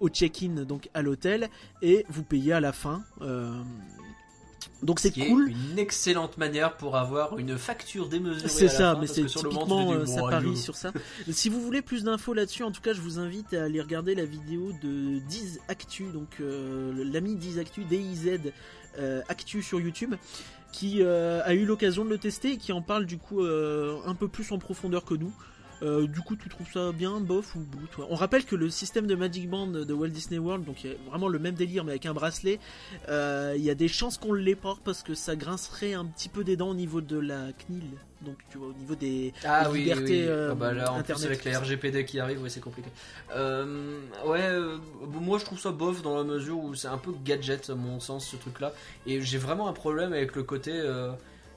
[0.00, 1.48] au check-in, donc à l'hôtel,
[1.82, 3.02] et vous payez à la fin.
[4.82, 5.50] Donc c'est Ce qui est cool.
[5.50, 8.48] une excellente manière pour avoir une facture démesurée.
[8.48, 10.28] C'est ça, fin, mais c'est que sur le moment, typiquement te euh, dis, ça bon,
[10.28, 10.92] parie allez, sur ça.
[11.30, 14.14] Si vous voulez plus d'infos là-dessus, en tout cas, je vous invite à aller regarder
[14.14, 18.52] la vidéo de Diz Actu, donc euh, l'ami Diz Actu, D-I-Z
[18.98, 20.14] euh, Actu sur YouTube,
[20.72, 24.14] qui euh, a eu l'occasion de le tester et qui en parle du coup un
[24.14, 25.32] peu plus en profondeur que nous.
[25.82, 28.70] Euh, du coup, tu trouves ça bien, bof ou bout toi On rappelle que le
[28.70, 31.54] système de Magic Band de Walt Disney World, donc il y a vraiment le même
[31.54, 32.58] délire mais avec un bracelet,
[33.08, 36.28] euh, il y a des chances qu'on l'ait pas parce que ça grincerait un petit
[36.30, 37.82] peu des dents au niveau de la CNIL.
[38.22, 40.28] Donc tu vois, au niveau des, Ah oui, libertés, oui.
[40.28, 41.60] euh, Ah bah là, en Internet, plus avec ça.
[41.60, 42.88] RGPD qui arrivent, ouais, c'est compliqué.
[43.30, 44.50] Ouais,
[45.20, 48.00] moi je trouve ça bof dans la mesure où c'est un peu gadget à mon
[48.00, 48.72] sens ce truc-là.
[49.06, 50.72] Et j'ai vraiment un problème avec le côté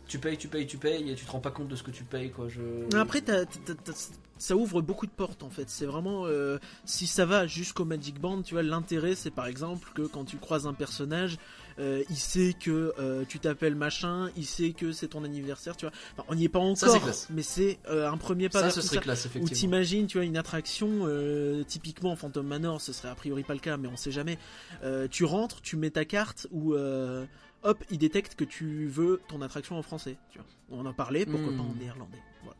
[0.10, 1.92] tu payes, tu payes, tu payes et tu te rends pas compte de ce que
[1.92, 2.48] tu payes quoi.
[2.50, 2.98] Je...
[2.98, 3.24] Après,
[4.38, 5.70] ça ouvre beaucoup de portes en fait.
[5.70, 9.90] C'est vraiment euh, si ça va jusqu'au Magic Band, tu vois, l'intérêt c'est par exemple
[9.94, 11.38] que quand tu croises un personnage,
[11.78, 15.86] euh, il sait que euh, tu t'appelles machin, il sait que c'est ton anniversaire, tu
[15.86, 15.94] vois.
[16.18, 18.82] Enfin, on n'y est pas encore, mais c'est euh, un premier pas Ça, vers ce
[18.82, 19.02] serait ça.
[19.02, 19.56] classe, Ou effectivement.
[19.60, 23.62] t'imagines, tu vois, une attraction, euh, typiquement Phantom Manor, ce serait a priori pas le
[23.62, 24.38] cas, mais on sait jamais.
[24.84, 27.26] Euh, tu rentres, tu mets ta carte, ou euh,
[27.64, 30.18] hop, il détecte que tu veux ton attraction en français.
[30.32, 30.48] Tu vois.
[30.72, 31.58] On en parlait, pourquoi Hmm.
[31.58, 32.22] pas en néerlandais.
[32.44, 32.58] Voilà.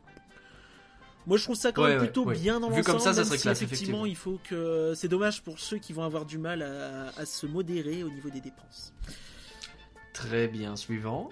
[1.26, 2.34] Moi, je trouve ça quand Ouais, même plutôt ouais.
[2.34, 2.86] bien dans Vu l'ensemble.
[2.96, 4.94] comme ça, ça serait si classe, effectivement, il faut que.
[4.96, 8.30] C'est dommage pour ceux qui vont avoir du mal à, à se modérer au niveau
[8.30, 8.92] des dépenses.
[10.12, 11.30] Très bien, suivant.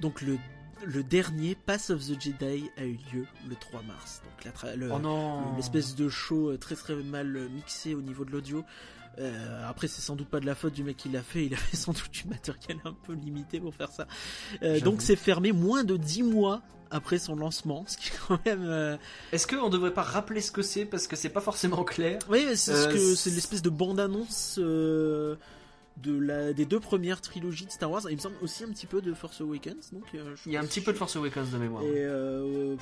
[0.00, 0.38] Donc le
[0.84, 4.20] le dernier Pass of the Jedi a eu lieu le 3 mars.
[4.44, 8.30] Donc tra- le- Oh l'espèce de show euh, très très mal mixé au niveau de
[8.30, 8.62] l'audio.
[9.18, 11.46] Euh, après, c'est sans doute pas de la faute du mec qui l'a fait.
[11.46, 14.06] Il avait sans doute du matériel un peu limité pour faire ça.
[14.62, 18.38] Euh, donc, c'est fermé moins de 10 mois après son lancement, ce qui est quand
[18.46, 18.64] même.
[18.64, 18.96] euh,
[19.32, 22.44] Est-ce qu'on devrait pas rappeler ce que c'est parce que c'est pas forcément clair Oui,
[22.46, 25.38] mais c'est ce Euh, que c'est- l'espèce de bande-annonce de
[26.06, 28.02] la des deux premières trilogies de Star Wars.
[28.10, 29.92] Il me semble aussi un petit peu de Force Awakens.
[29.92, 31.82] Donc, euh, Il y a un petit peu de Force Awakens de mémoire.
[31.84, 32.76] Et euh,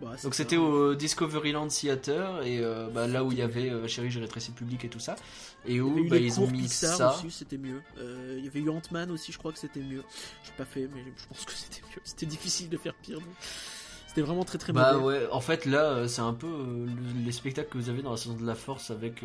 [0.00, 3.86] bah, Donc c'était au Discoveryland Theater et euh, bah, là où il y avait euh,
[3.88, 5.16] Chérie j'ai rétréci le public et tout ça
[5.66, 7.14] et Il y où eu bah, ils ont mis Pixar ça.
[7.16, 7.82] aussi, c'était mieux.
[7.98, 10.04] Euh, il y avait eu Ant-Man aussi, je crois que c'était mieux.
[10.44, 12.00] J'ai pas fait, mais je pense que c'était mieux.
[12.04, 13.18] C'était difficile de faire pire.
[13.18, 13.28] donc.
[14.06, 15.18] C'était vraiment très très Bah mauvais.
[15.18, 18.16] ouais, en fait là c'est un peu le- les spectacles que vous avez dans la
[18.16, 19.22] saison de la Force avec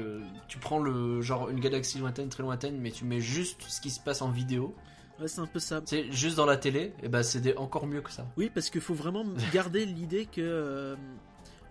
[0.49, 3.89] tu prends le genre une galaxie lointaine très lointaine mais tu mets juste ce qui
[3.91, 4.75] se passe en vidéo,
[5.23, 5.81] Ouais, c'est un peu ça.
[5.85, 8.27] c'est juste dans la télé et bah c'est des- encore mieux que ça.
[8.37, 10.95] Oui, parce qu'il faut vraiment garder l'idée que euh,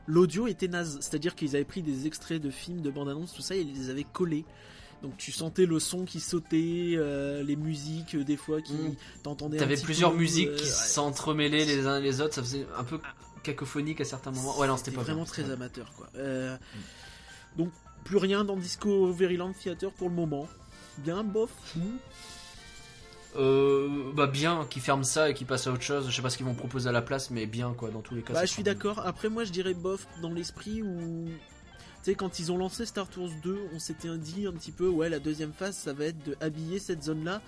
[0.06, 0.98] l'audio était naze.
[1.00, 3.72] C'est-à-dire qu'ils avaient pris des extraits de films, de bandes annonces, tout ça, et ils
[3.74, 4.44] les avaient collés.
[5.02, 8.94] Donc tu sentais le son qui sautait, euh, les musiques euh, des fois qui Mm.
[9.24, 9.58] t'entendaient.
[9.58, 13.00] un T'avais plusieurs peu, musiques qui s'entremêlaient les uns les autres, ça faisait un peu
[13.42, 14.56] cacophonique à certains moments.
[14.58, 15.32] Ouais non c'était pas vraiment bien.
[15.32, 16.08] très amateur quoi.
[16.16, 16.56] Euh,
[17.56, 17.70] Donc
[18.04, 20.48] plus rien dans Disco Veryland Theater pour le moment.
[20.98, 21.50] Bien bof.
[23.34, 26.08] Euh, bah bien qu'ils ferment ça et qu'ils passent à autre chose.
[26.10, 28.14] Je sais pas ce qu'ils vont proposer à la place, mais bien quoi dans tous
[28.14, 28.34] les cas.
[28.34, 29.00] Bah, je suis d'accord.
[29.06, 31.26] Après, moi, je dirais bof dans l'esprit où.
[32.04, 34.88] Tu sais, quand ils ont lancé Star Tours 2, on s'était dit un petit peu,
[34.88, 37.40] ouais, la deuxième phase, ça va être de habiller cette zone-là.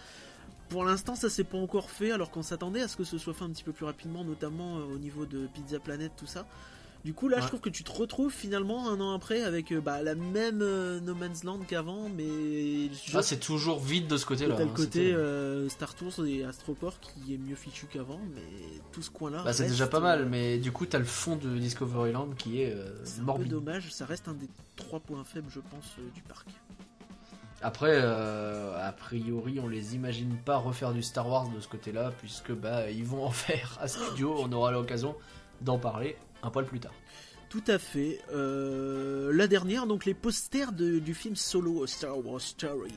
[0.69, 3.35] Pour l'instant, ça s'est pas encore fait, alors qu'on s'attendait à ce que ce soit
[3.35, 6.47] fait un petit peu plus rapidement, notamment euh, au niveau de Pizza Planet, tout ça.
[7.05, 9.81] Du coup, là, je trouve que tu te retrouves finalement un an après avec euh,
[9.83, 14.17] bah, la même euh, No Man's Land qu'avant, mais je- Ah, c'est toujours vide de
[14.17, 14.55] ce côté-là.
[14.57, 18.41] T'as le hein, côté euh, Star Tours et Astroport qui est mieux fichu qu'avant, mais
[18.93, 19.43] tout ce coin-là.
[19.45, 22.73] Bah, c'est déjà pas mal, mais du coup, t'as le fond de Discoveryland qui est
[22.73, 23.49] euh, C'est un peu morbide.
[23.49, 26.49] dommage, ça reste un des trois points faibles, je pense, du parc.
[27.61, 32.13] Après, euh, a priori, on les imagine pas refaire du Star Wars de ce côté-là,
[32.19, 34.35] puisque bah ils vont en faire à studio.
[34.39, 35.15] On aura l'occasion
[35.61, 36.95] d'en parler un poil plus tard.
[37.49, 38.19] Tout à fait.
[38.33, 42.93] Euh, la dernière, donc les posters de- du film solo Star Wars Story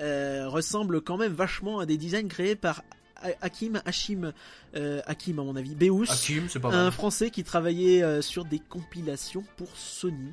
[0.00, 2.82] euh, ressemblent quand même vachement à des designs créés par
[3.20, 4.32] Ha- Hakim Hashim
[4.76, 6.04] euh, Hakim à mon avis Beous.
[6.08, 10.32] Hakim, c'est pas Un français qui travaillait euh, sur des compilations pour Sony.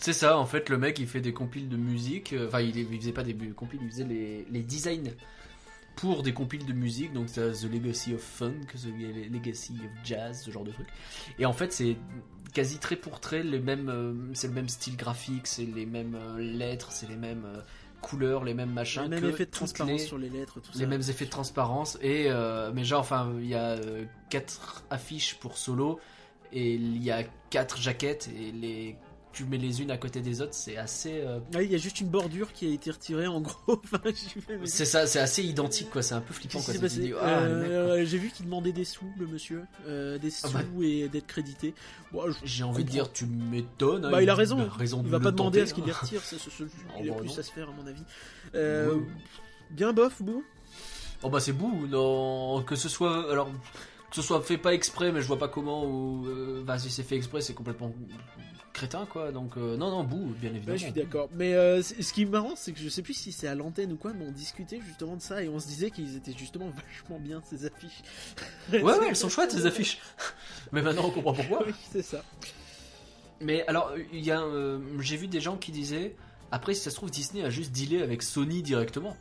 [0.00, 2.32] C'est ça, en fait, le mec il fait des compiles de musique.
[2.46, 5.10] Enfin, il, il faisait pas des compiles, il faisait les, les designs
[5.96, 7.12] pour des compiles de musique.
[7.12, 10.86] Donc, c'est The Legacy of Funk, The Legacy of Jazz, ce genre de truc.
[11.38, 11.96] Et en fait, c'est
[12.52, 13.88] quasi trait pour trait les mêmes.
[13.88, 17.60] euh, c'est le même style graphique, c'est les mêmes euh, lettres, c'est les mêmes euh,
[18.00, 19.02] couleurs, les mêmes machins.
[19.04, 20.86] le même que effet de transparence les- sur les lettres, tout les ça.
[20.86, 25.34] mêmes effets de transparence et euh, mais genre enfin il y a euh, quatre affiches
[25.36, 25.98] pour solo
[26.52, 28.96] et il y a quatre jaquettes et les
[29.36, 31.78] tu mets les unes à côté des autres c'est assez euh, Ah, il y a
[31.78, 33.82] juste une bordure qui a été retirée en gros.
[34.64, 37.22] C'est ça c'est assez identique quoi c'est un peu flippant quoi ah, mec, quoi.
[37.22, 40.84] Euh, J'ai vu qu'il demandait des sous, le monsieur, euh, des sous Ah bah.
[40.84, 41.74] et d'être crédité.
[42.12, 44.66] Bon, j'ai envie de dire tu m'étonnes hein, Bah, il a raison.
[44.70, 46.64] raison il va pas demander à ce qu'il les retire, ça, ça, ça,
[46.98, 47.38] il a bah, plus non.
[47.38, 48.02] à se faire à mon avis.
[48.54, 48.96] Euh.
[49.70, 50.44] Bien bof, Bou.
[51.22, 53.48] oh bah c'est bou non que ce soit alors
[54.10, 56.88] que ce soit fait pas exprès mais je vois pas comment ou euh, bah si
[56.90, 57.92] c'est fait exprès c'est complètement
[58.76, 61.28] crétin quoi donc euh, non non bou bien évidemment Ouais, je suis d'accord.
[61.34, 63.92] Mais euh, ce qui est marrant, c'est que je sais plus si c'est à l'antenne
[63.92, 66.70] ou quoi, mais on discutait justement de ça et on se disait qu'ils étaient justement
[66.70, 68.02] vachement bien ces affiches.
[68.70, 69.98] Ouais, ouais, elles sont chouettes ces affiches.
[70.72, 71.62] Mais maintenant on comprend pourquoi.
[71.66, 72.22] oui, c'est ça.
[73.40, 76.14] Mais alors, il y a, euh, j'ai vu des gens qui disaient,
[76.50, 79.16] après si ça se trouve Disney a juste dealé avec Sony directement.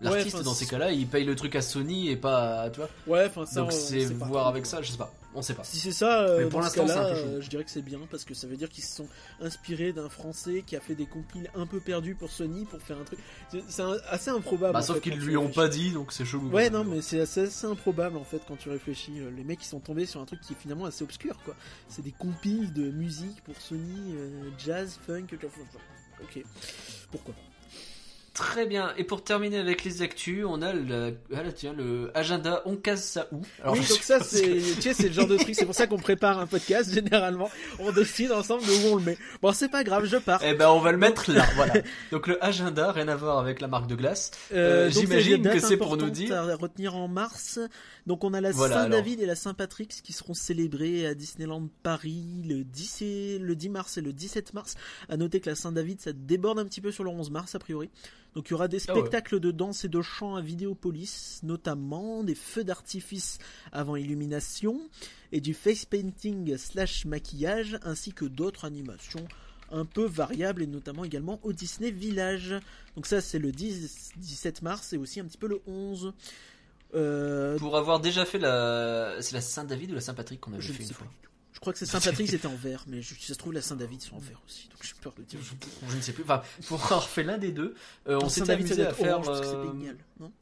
[0.00, 2.88] L'artiste dans ces cas-là, il paye le truc à Sony et pas, à, tu vois.
[3.06, 3.60] Ouais, enfin ça.
[3.60, 4.70] Donc on c'est voir avec quoi.
[4.70, 5.64] ça, je sais pas, on sait pas.
[5.64, 8.34] Si c'est ça, euh, Mais pour l'instant, euh, je dirais que c'est bien parce que
[8.34, 9.06] ça veut dire qu'ils se sont
[9.40, 12.98] inspirés d'un Français qui a fait des compiles un peu perdus pour Sony pour faire
[12.98, 13.20] un truc.
[13.68, 14.74] C'est assez improbable.
[14.74, 16.48] Bah sauf fait, qu'ils lui ont pas dit, donc c'est chelou.
[16.50, 19.20] Ouais, non, mais c'est assez, assez improbable en fait quand tu réfléchis.
[19.20, 21.54] Euh, Les mecs ils sont tombés sur un truc qui est finalement assez obscur quoi.
[21.88, 25.26] C'est des compiles de musique pour Sony, euh, jazz, funk.
[26.22, 26.42] Ok,
[27.10, 27.49] pourquoi pas.
[28.34, 28.92] Très bien.
[28.96, 32.62] Et pour terminer avec les actus, on a le, ah là, tiens, le agenda.
[32.64, 35.36] On case ça où Alors, Oui, donc ça, c'est, tu sais, c'est le genre de
[35.36, 35.54] truc.
[35.54, 36.94] C'est pour ça qu'on prépare un podcast.
[36.94, 39.18] Généralement, on décide ensemble de où on le met.
[39.42, 40.40] Bon, c'est pas grave, je pars.
[40.44, 41.44] Eh ben, on va le mettre là.
[41.56, 41.74] voilà.
[42.12, 44.30] Donc le agenda, rien à voir avec la marque de glace.
[44.52, 46.34] Euh, euh, j'imagine que c'est pour nous dire.
[46.34, 47.58] À retenir en mars.
[48.06, 52.64] Donc on a la Saint-David et la Saint-Patrick qui seront célébrés à Disneyland Paris le
[52.64, 54.76] 10, et, le 10 mars et le 17 mars.
[55.08, 57.58] À noter que la Saint-David, ça déborde un petit peu sur le 11 mars a
[57.58, 57.90] priori.
[58.34, 62.22] Donc il y aura des ah spectacles de danse et de chant à Vidéopolis, notamment
[62.22, 63.38] des feux d'artifice
[63.72, 64.80] avant illumination
[65.32, 69.26] et du face painting slash maquillage, ainsi que d'autres animations
[69.72, 72.54] un peu variables et notamment également au Disney Village.
[72.96, 76.12] Donc ça c'est le 10, 17 mars et aussi un petit peu le 11.
[76.94, 79.14] Euh, Pour avoir déjà fait la...
[79.20, 81.06] C'est la Saint-David ou la Saint-Patrick qu'on avait fait une fois
[81.60, 84.00] je crois que c'est Saint-Patrick, c'était en vert, mais si ça se trouve, la Saint-David
[84.00, 84.66] sont en vert aussi.
[84.70, 85.38] Donc j'ai peur de dire.
[85.90, 86.22] Je, ne sais plus.
[86.22, 87.74] Enfin, pour avoir fait l'un des deux,
[88.08, 89.20] euh, on s'était amusé à faire.
[89.28, 89.66] Euh...
[90.18, 90.32] non?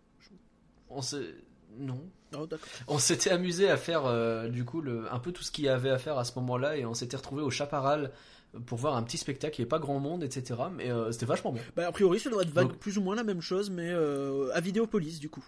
[0.88, 1.34] On s'est.
[1.76, 2.00] Non.
[2.36, 2.46] Oh,
[2.86, 5.68] on s'était amusé à faire euh, du coup le, un peu tout ce qu'il y
[5.68, 8.12] avait à faire à ce moment-là et on s'était retrouvé au Chaparral
[8.66, 10.60] pour voir un petit spectacle, il n'y avait pas grand monde, etc.
[10.72, 11.62] Mais euh, c'était vachement bien.
[11.74, 14.60] Bah, a priori, ça doit être vague, plus ou moins la même chose, mais à
[14.60, 15.44] Vidéopolis du coup.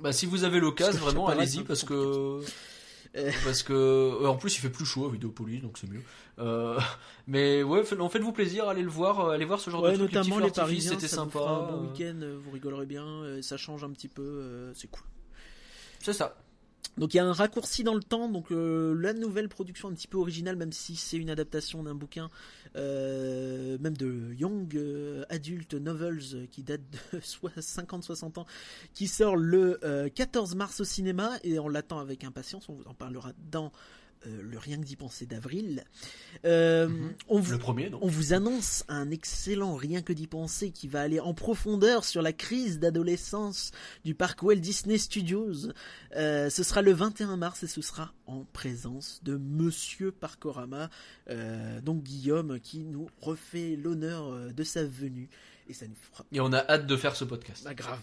[0.00, 2.40] Bah, si vous avez l'occasion, vraiment, allez-y parce que.
[3.16, 3.30] Euh.
[3.44, 6.02] parce que euh, en plus il fait plus chaud à Vidéopolis donc c'est mieux.
[6.38, 6.78] Euh,
[7.26, 10.12] mais ouais, faites-vous plaisir, allez le voir, allez voir ce genre de truc.
[10.12, 11.40] Notamment les, Parisiens, c'était sympa.
[11.40, 15.04] un bon week-end, vous rigolerez bien, ça change un petit peu, c'est cool.
[16.00, 16.36] C'est ça.
[16.98, 19.92] Donc il y a un raccourci dans le temps, donc euh, la nouvelle production un
[19.92, 22.30] petit peu originale, même si c'est une adaptation d'un bouquin,
[22.76, 26.80] euh, même de Young euh, Adult Novels qui date
[27.12, 28.46] de 50-60 ans,
[28.94, 29.78] qui sort le
[30.14, 31.32] 14 mars au cinéma.
[31.44, 33.70] Et on l'attend avec impatience, on vous en parlera dans euh,
[34.24, 35.84] le rien que d'y penser d'avril.
[36.44, 37.14] Euh, mhm.
[37.28, 41.00] on vous, le premier, On vous annonce un excellent rien que d'y penser qui va
[41.00, 43.70] aller en profondeur sur la crise d'adolescence
[44.04, 45.70] du parc Walt Disney Studios.
[46.16, 50.90] Euh, ce sera le 21 mars et ce sera en présence de Monsieur Parkorama,
[51.82, 55.28] donc Guillaume qui nous refait l'honneur de sa venue.
[55.68, 56.24] Et ça nous fera.
[56.32, 57.64] Et on a hâte de faire ce podcast.
[57.64, 58.00] Bah grave.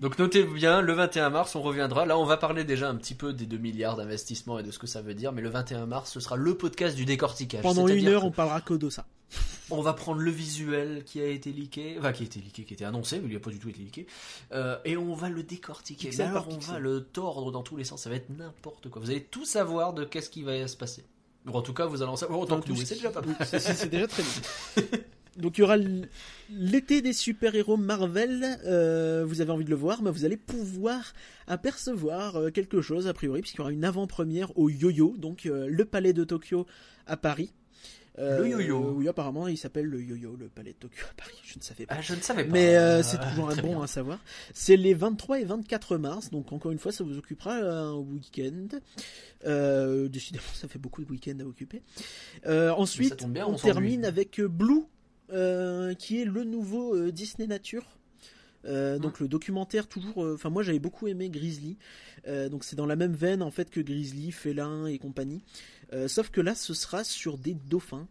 [0.00, 2.06] Donc notez bien, le 21 mars, on reviendra.
[2.06, 4.78] Là, on va parler déjà un petit peu des 2 milliards d'investissements et de ce
[4.78, 7.62] que ça veut dire, mais le 21 mars, ce sera le podcast du décortiquage.
[7.62, 9.06] Pendant une heure, on parlera que de ça.
[9.70, 12.72] On va prendre le visuel qui a été leaké, enfin qui a été leaké, qui
[12.72, 14.06] a été annoncé, mais il n'a pas du tout été leaké,
[14.52, 16.20] euh, et on va le décortiquer.
[16.22, 19.02] Alors on va le tordre dans tous les sens, ça va être n'importe quoi.
[19.02, 21.04] Vous allez tout savoir de qu'est-ce qui va se passer.
[21.46, 23.36] Ou en tout cas, vous allez en savoir autant que nous, c'est déjà pas mal.
[23.44, 24.98] c'est déjà très bien.
[25.36, 25.76] Donc il y aura
[26.50, 28.58] l'été des super-héros Marvel.
[28.64, 31.12] Euh, vous avez envie de le voir, mais vous allez pouvoir
[31.46, 35.66] apercevoir euh, quelque chose a priori, puisqu'il y aura une avant-première au Yo-Yo, donc euh,
[35.68, 36.66] le palais de Tokyo
[37.06, 37.52] à Paris.
[38.18, 38.94] le yo-yo.
[38.96, 41.36] oui, apparemment, il s'appelle le yo-yo, le palais de Tokyo à Paris.
[41.44, 41.96] Je ne savais pas.
[41.98, 42.52] Ah, je ne savais pas.
[42.52, 44.18] Mais c'est toujours un bon à savoir.
[44.54, 48.78] C'est les 23 et 24 mars, donc encore une fois, ça vous occupera un week-end.
[50.08, 51.82] décidément, ça fait beaucoup de week-ends à occuper.
[52.46, 54.95] ensuite, on, termine avec Blue, euh,
[55.28, 57.84] qui est le nouveau euh, Disney Nature.
[58.64, 61.76] Euh, donc le documentaire toujours enfin moi j'avais beaucoup aimé Grizzly
[62.50, 65.44] donc c'est dans la même veine en fait que Grizzly Félin et compagnie
[66.08, 68.08] sauf que là ce sera sur des dauphins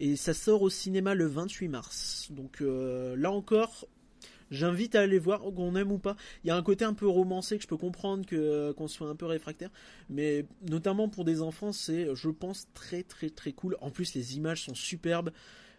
[0.00, 3.86] et ça sort au cinéma le 28 mars donc là encore
[4.52, 6.14] J'invite à aller voir, qu'on aime ou pas.
[6.44, 9.08] Il y a un côté un peu romancé que je peux comprendre que qu'on soit
[9.08, 9.70] un peu réfractaire,
[10.10, 13.78] mais notamment pour des enfants, c'est, je pense, très très très cool.
[13.80, 15.30] En plus, les images sont superbes.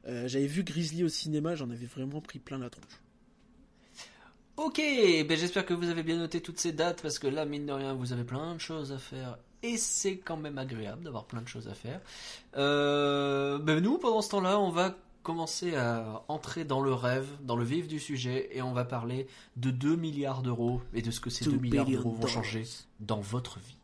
[0.07, 3.01] Euh, j'avais vu Grizzly au cinéma, j'en avais vraiment pris plein la tronche.
[4.55, 7.65] Ok, ben j'espère que vous avez bien noté toutes ces dates parce que là, mine
[7.65, 11.25] de rien, vous avez plein de choses à faire et c'est quand même agréable d'avoir
[11.25, 12.01] plein de choses à faire.
[12.55, 17.55] Euh, ben nous, pendant ce temps-là, on va commencer à entrer dans le rêve, dans
[17.55, 21.19] le vif du sujet et on va parler de 2 milliards d'euros et de ce
[21.19, 22.65] que ces 2 milliards d'euros vont changer
[22.99, 23.77] dans votre vie.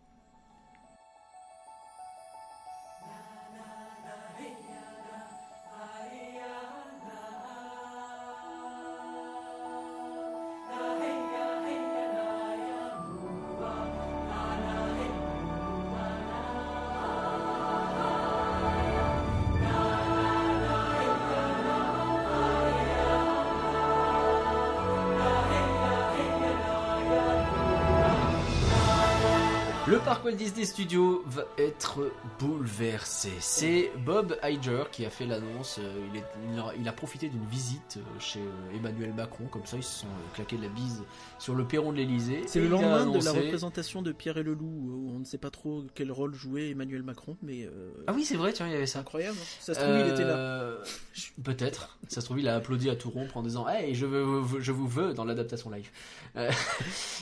[30.49, 33.31] Parc Walt Disney Studio va être bouleversé.
[33.39, 35.77] C'est Bob Iger qui a fait l'annonce.
[35.79, 36.07] euh,
[36.79, 40.07] Il, a, profité d'une visite euh, chez euh, Emmanuel Macron, comme ça ils se sont
[40.33, 41.03] claqués de la bise
[41.37, 42.43] sur le perron de l'Elysée.
[42.47, 45.37] C'est le lendemain de la représentation de Pierre et le Loup, où on ne sait
[45.37, 48.71] pas trop quel rôle jouait Emmanuel Macron, mais euh, Ah oui, c'est vrai, tiens, il
[48.73, 48.99] y avait c'est ça.
[48.99, 49.37] incroyable.
[49.39, 49.45] hein.
[49.59, 50.75] Ça se trouve, il était là.
[51.43, 51.97] Peut-être.
[52.07, 54.71] Ça se trouve, il a applaudi à tout rompre en disant Hey, je, veux, je
[54.71, 55.89] vous veux dans l'adaptation live.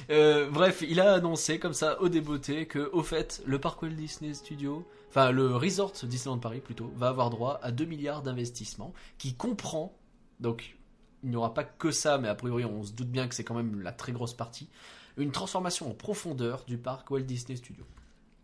[0.09, 3.89] Euh, bref, il a annoncé comme ça au débeauté que, au fait, le parc Walt
[3.91, 8.93] Disney Studio, enfin le resort Disneyland Paris plutôt, va avoir droit à 2 milliards d'investissements
[9.17, 9.97] qui comprend,
[10.39, 10.77] donc
[11.23, 13.43] il n'y aura pas que ça, mais a priori on se doute bien que c'est
[13.43, 14.69] quand même la très grosse partie,
[15.17, 17.85] une transformation en profondeur du parc Walt Disney Studio.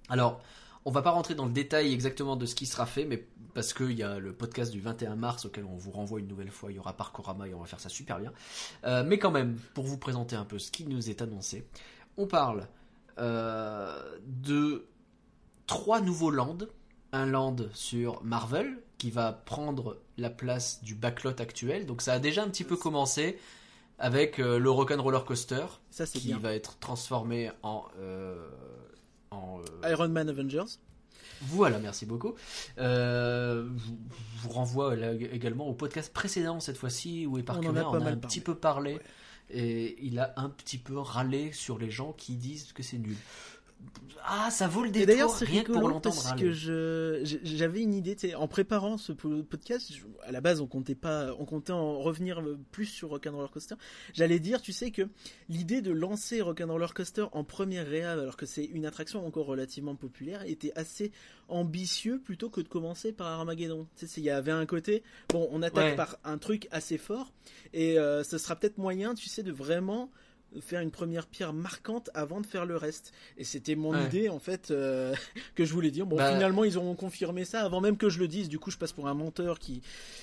[0.10, 0.42] Alors,
[0.86, 3.74] on va pas rentrer dans le détail exactement de ce qui sera fait, mais parce
[3.74, 6.72] qu'il y a le podcast du 21 mars auquel on vous renvoie une nouvelle fois,
[6.72, 8.34] il y aura Parcorama et on va faire ça super bien.
[8.84, 11.66] Euh, mais quand même, pour vous présenter un peu ce qui nous est annoncé,
[12.18, 12.68] on parle
[13.18, 14.86] de
[15.68, 16.58] trois nouveaux lands.
[17.16, 21.86] Un land sur Marvel qui va prendre la place du backlot actuel.
[21.86, 23.38] Donc ça a déjà un petit peu commencé
[24.00, 26.40] avec euh, le Rock'n'Roller Coaster Ça, c'est qui bien.
[26.40, 27.86] va être transformé en...
[28.00, 28.50] euh,
[29.30, 30.64] en euh, Iron Man Avengers.
[31.44, 32.34] voilà, merci beaucoup.
[32.80, 37.76] Euh, je vous- renvoie là également au podcast précédent cette fois-ci où est On en
[37.76, 38.16] a on, a un parlé.
[38.18, 39.00] petit peu parlé
[39.54, 43.18] et il a un petit peu râlé sur les gens qui disent que c'est nul.
[44.26, 46.44] Ah, ça vaut le Et détour d'ailleurs, c'est rien que pour rigolo l'entendre parce râler.
[46.44, 50.68] que je j'avais une idée, en préparant ce po- podcast, je- à la base on
[50.68, 52.42] comptait pas, on comptait en revenir
[52.72, 53.76] plus sur Rock'n'Roller Coaster.
[54.14, 55.02] J'allais dire, tu sais que
[55.50, 59.96] l'idée de lancer Rock'n'Roller Coaster en première réhab, alors que c'est une attraction encore relativement
[59.96, 61.12] populaire, était assez
[61.50, 63.88] ambitieux plutôt que de commencer par Armageddon.
[63.98, 65.96] Tu sais, il y avait un côté, bon, on attaque Ouais.
[65.98, 67.34] par un truc assez fort
[67.74, 70.10] et euh, ce sera peut-être moyen, tu sais, de vraiment
[70.62, 73.14] faire une première pierre marquante avant de faire le reste.
[73.38, 74.06] Et c'était mon Ouais.
[74.06, 75.14] idée en fait euh,
[75.56, 76.06] que je voulais dire.
[76.06, 78.50] Bon, Bah- finalement ils auront confirmé ça avant même que je le dise.
[78.50, 79.82] Du coup, je passe pour un menteur qui.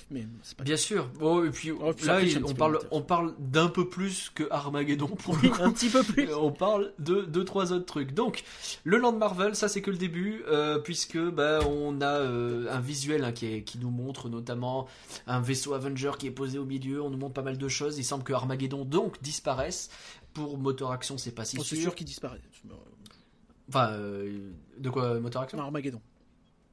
[0.09, 0.63] Mais c'est pas.
[0.63, 1.07] Bien sûr.
[1.19, 5.35] Bon, et puis Oh, là, on parle, on parle d'un peu plus que Armageddon pour
[5.41, 5.61] le coup.
[5.63, 6.33] un petit peu plus.
[6.41, 8.13] On parle de deux trois autres trucs.
[8.13, 8.43] Donc
[8.83, 12.79] le Land Marvel, ça c'est que le début, euh, puisque bah, on a euh, un
[12.79, 14.87] visuel hein, qui, est- qui nous montre notamment
[15.27, 17.01] un vaisseau Avenger qui est posé au milieu.
[17.01, 17.97] On nous montre pas mal de choses.
[17.97, 19.89] Il semble que Armageddon donc disparaisse.
[20.33, 21.83] Pour moteur action, c'est pas si Oh, c'est sûr.
[21.83, 22.41] sûr qu'il disparaît.
[23.69, 25.57] Enfin, euh, de quoi moteur action?
[25.57, 26.01] Non, Armageddon.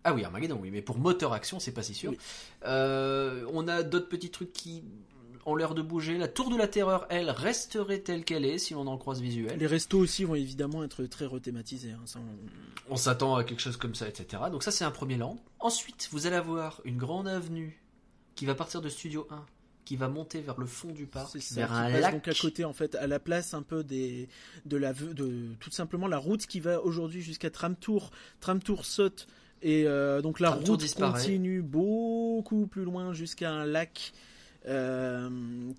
[0.04, 2.10] Ah oui, Armageddon, oui, mais pour moteur action, c'est pas si sûr.
[2.12, 2.18] Oui.
[2.64, 4.82] Euh, on a d'autres petits trucs qui
[5.44, 6.18] ont l'air de bouger.
[6.18, 9.58] La tour de la terreur, elle, resterait telle qu'elle est si on en croise visuel.
[9.58, 11.92] Les restos aussi vont évidemment être très rethématisés.
[11.92, 14.44] hein, ça, on- On s'attend à quelque chose comme ça, etc.
[14.50, 15.36] Donc ça, c'est un premier land.
[15.60, 17.82] Ensuite, vous allez avoir une grande avenue
[18.34, 19.44] qui va partir de Studio 1,
[19.88, 22.12] qui va monter vers le fond du parc, ça, vers qui un lac.
[22.12, 24.28] donc à côté en fait, à la place un peu des
[24.66, 29.26] de la de tout simplement la route qui va aujourd'hui jusqu'à Tramtour, Tramtour saute
[29.62, 31.18] et euh, donc la Tramtour route disparaît.
[31.18, 34.12] continue beaucoup plus loin jusqu'à un lac
[34.66, 35.30] euh,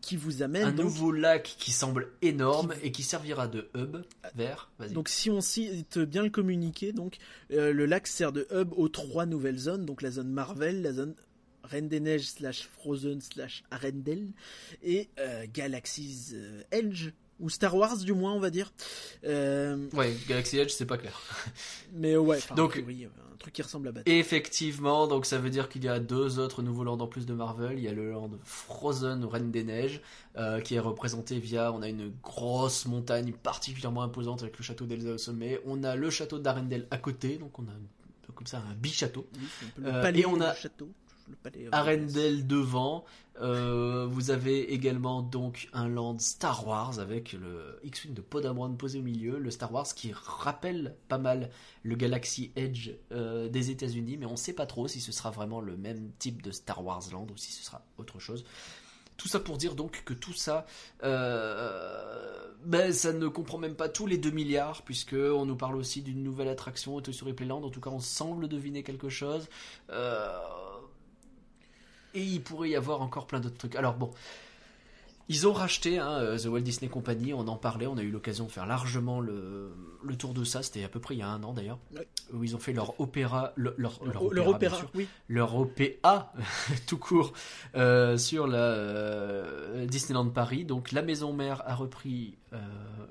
[0.02, 3.70] qui vous amène Un donc, nouveau lac qui semble énorme Qui- et qui servira de
[3.78, 3.98] hub
[4.34, 4.72] vers.
[4.92, 7.18] Donc si on cite bien le communiqué, donc
[7.52, 10.94] euh, le lac sert de hub aux trois nouvelles zones, donc la zone Marvel, la
[10.94, 11.14] zone
[11.70, 14.28] Reine des Neiges slash Frozen slash Arendelle
[14.84, 18.72] et euh, Galaxy's euh, Edge ou Star Wars du moins on va dire.
[19.24, 21.22] Euh, Ouais, Galaxy Edge, c'est pas clair.
[21.94, 24.14] mais ouais, Donc- a priori, un truc qui ressemble à Batman.
[24.18, 27.34] Effectivement, donc ça veut dire qu'il y a deux autres nouveaux lands en plus de
[27.34, 27.78] Marvel.
[27.78, 30.02] Il y a le land Frozen ou Reine des Neiges,
[30.38, 34.86] euh, qui est représenté via, on a une grosse montagne particulièrement imposante avec le château
[34.86, 35.62] d'Elsa au sommet.
[35.66, 39.26] On a le château d'Arendelle à côté, donc on a comme ça un bi-château.
[39.36, 39.48] Oui,
[39.86, 40.90] Euh, et on a château.
[41.30, 43.06] Le Arendelle devant.
[43.42, 49.00] Euh, vous avez également donc un land Star Wars avec le X-Wing de Podamron posé
[49.00, 51.50] au milieu, le Star Wars qui rappelle pas mal
[51.84, 55.62] le Galaxy Edge euh, des États-Unis, mais on sait pas trop si ce sera vraiment
[55.62, 58.44] le même type de Star Wars Land ou si ce sera autre chose.
[59.16, 60.66] Tout ça pour dire donc que tout ça,
[61.04, 65.76] euh, ben, ça ne comprend même pas tous les 2 milliards, puisque on nous parle
[65.76, 67.62] aussi d'une nouvelle attraction au Toy Story Playland.
[67.62, 69.50] En tout cas, on semble deviner quelque chose.
[72.14, 73.76] Et il pourrait y avoir encore plein d'autres trucs.
[73.76, 74.12] Alors bon,
[75.32, 78.10] ils ont racheté hein, euh, The Walt Disney Company, on en parlait, on a eu
[78.10, 79.72] l'occasion de faire largement le,
[80.04, 82.08] le tour de ça, c'était à peu près il y a un an d'ailleurs, Ouais.
[82.34, 85.08] où ils ont fait leur opéra, le- leur, leur, leur opéra, sûr, oui.
[85.28, 86.34] leur OPA
[86.88, 87.34] tout court
[87.76, 90.66] euh, sur la euh, Disneyland Paris.
[90.66, 92.58] Donc la maison mère a repris euh,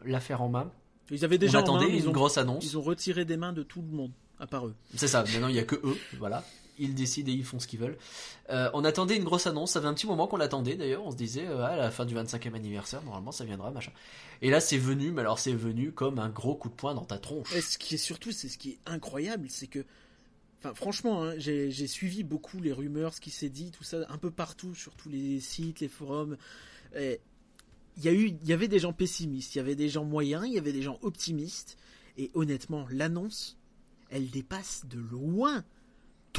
[0.04, 0.72] l'affaire en main.
[1.10, 2.64] Ils avaient déjà on en attendait main, une ils ont, grosse annonce.
[2.64, 4.10] ils ont retiré des mains de tout le monde,
[4.40, 4.74] à part eux.
[4.96, 6.42] C'est ça, maintenant il n'y a que eux, voilà.
[6.78, 7.98] Ils décident et ils font ce qu'ils veulent.
[8.50, 11.10] Euh, on attendait une grosse annonce, ça fait un petit moment qu'on l'attendait d'ailleurs, on
[11.10, 13.92] se disait euh, à la fin du 25e anniversaire, normalement ça viendra, machin.
[14.42, 17.04] Et là c'est venu, mais alors c'est venu comme un gros coup de poing dans
[17.04, 17.52] ta tronche.
[17.54, 19.84] Et ce qui est surtout, c'est ce qui est incroyable, c'est que,
[20.58, 23.98] enfin franchement, hein, j'ai j'ai suivi beaucoup les rumeurs, ce qui s'est dit, tout ça,
[24.08, 26.36] un peu partout, sur tous les sites, les forums.
[26.96, 27.20] Et
[27.96, 30.04] Il y a eu, il y avait des gens pessimistes, il y avait des gens
[30.04, 31.76] moyens, il y avait des gens optimistes.
[32.16, 33.56] Et honnêtement, l'annonce,
[34.10, 35.64] elle dépasse de loin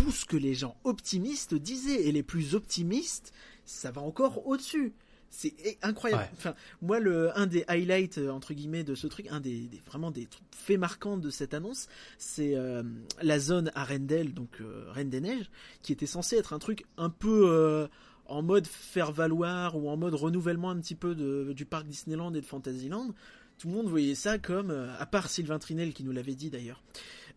[0.04, 2.08] tout ce que les gens optimistes disaient.
[2.08, 3.34] Et les plus optimistes,
[3.66, 4.93] ça va encore au-dessus.
[5.32, 6.24] C'est incroyable.
[6.24, 6.30] Ouais.
[6.38, 9.82] Enfin, moi, le, un des highlights, euh, entre guillemets, de ce truc, un des, des-
[9.86, 11.88] vraiment des faits marquants de cette annonce,
[12.18, 12.82] c'est euh,
[13.22, 15.52] la zone à Rendell, donc euh, Reine des Neiges,
[15.84, 17.88] qui était censé être un truc un peu euh,
[18.26, 22.34] en mode faire valoir ou en mode renouvellement un petit peu de, du parc Disneyland
[22.34, 23.14] et de Fantasyland.
[23.60, 26.49] Tout le monde voyait ça comme, euh, à part Sylvain Trinel qui nous l'avait dit
[26.49, 26.82] d'ailleurs,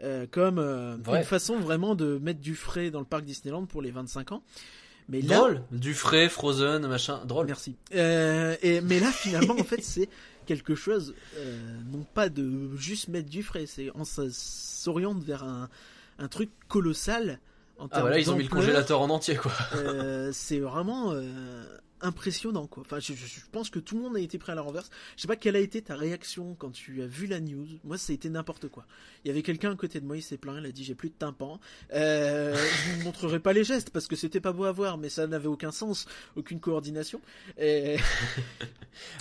[0.02, 1.18] euh, comme euh, Ouais.
[1.18, 4.42] une façon vraiment de mettre du frais dans le parc Disneyland pour les 25 ans.
[5.08, 7.46] Mais là, Drôle, du frais, Frozen, machin, drôle.
[7.46, 7.74] Merci.
[7.94, 10.08] Euh, et, mais là, finalement, en fait, c'est
[10.46, 11.14] quelque chose,
[11.92, 15.68] non pas de juste mettre du frais, c'est on s'oriente vers un,
[16.20, 17.40] un truc colossal
[17.78, 19.52] en Ah voilà, ils ont mis le congélateur en entier quoi.
[20.32, 21.14] C'est vraiment
[22.03, 22.82] impressionnant, quoi.
[22.84, 23.12] Enfin, je,
[23.50, 24.90] pense que tout le monde a été pris à la renverse.
[25.16, 27.66] Je sais pas quelle a été ta réaction quand tu as vu la news.
[27.84, 28.84] Moi, ça a été n'importe quoi.
[29.24, 30.94] Il y avait quelqu'un à côté de moi, il s'est plaint, il a dit j'ai
[30.94, 31.61] plus de tympan.
[31.92, 35.09] Euh, je vous montrerai pas les gestes parce que c'était pas beau à voir, mais
[35.09, 37.20] ça n'avait aucun sens, aucune coordination.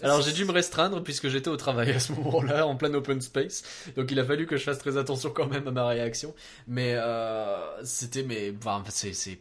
[0.01, 3.21] Alors j'ai dû me restreindre puisque j'étais au travail à ce moment-là, en plein open
[3.21, 3.63] space.
[3.95, 6.34] Donc il a fallu que je fasse très attention quand même à ma réaction.
[6.67, 9.39] Mais euh, c'était, mais, enfin, c'est,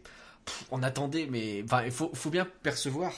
[0.70, 3.12] on attendait, mais, enfin, il faut bien percevoir.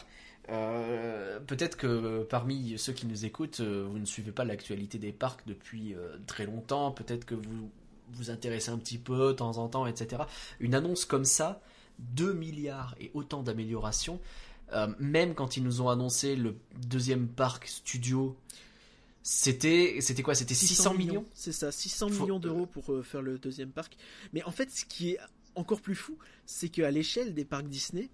[0.48, 5.12] Euh, peut-être que parmi ceux qui nous écoutent, euh, vous ne suivez pas l'actualité des
[5.12, 6.90] parcs depuis euh, très longtemps.
[6.90, 7.70] Peut-être que vous
[8.14, 10.22] vous intéressez un petit peu de temps en temps, etc.
[10.60, 11.62] Une annonce comme ça,
[12.00, 14.20] 2 milliards et autant d'améliorations.
[14.72, 18.36] Euh, même quand ils nous ont annoncé le deuxième parc studio,
[19.22, 20.34] c'était c'était quoi?
[20.34, 21.24] C'était 600 millions?
[21.34, 23.96] C'est ça, 600 Faut- millions d'euros pour euh, faire le deuxième parc.
[24.32, 25.18] Mais en fait, ce qui est
[25.54, 28.08] encore plus fou, c'est qu'à l'échelle des parcs Disney, euh,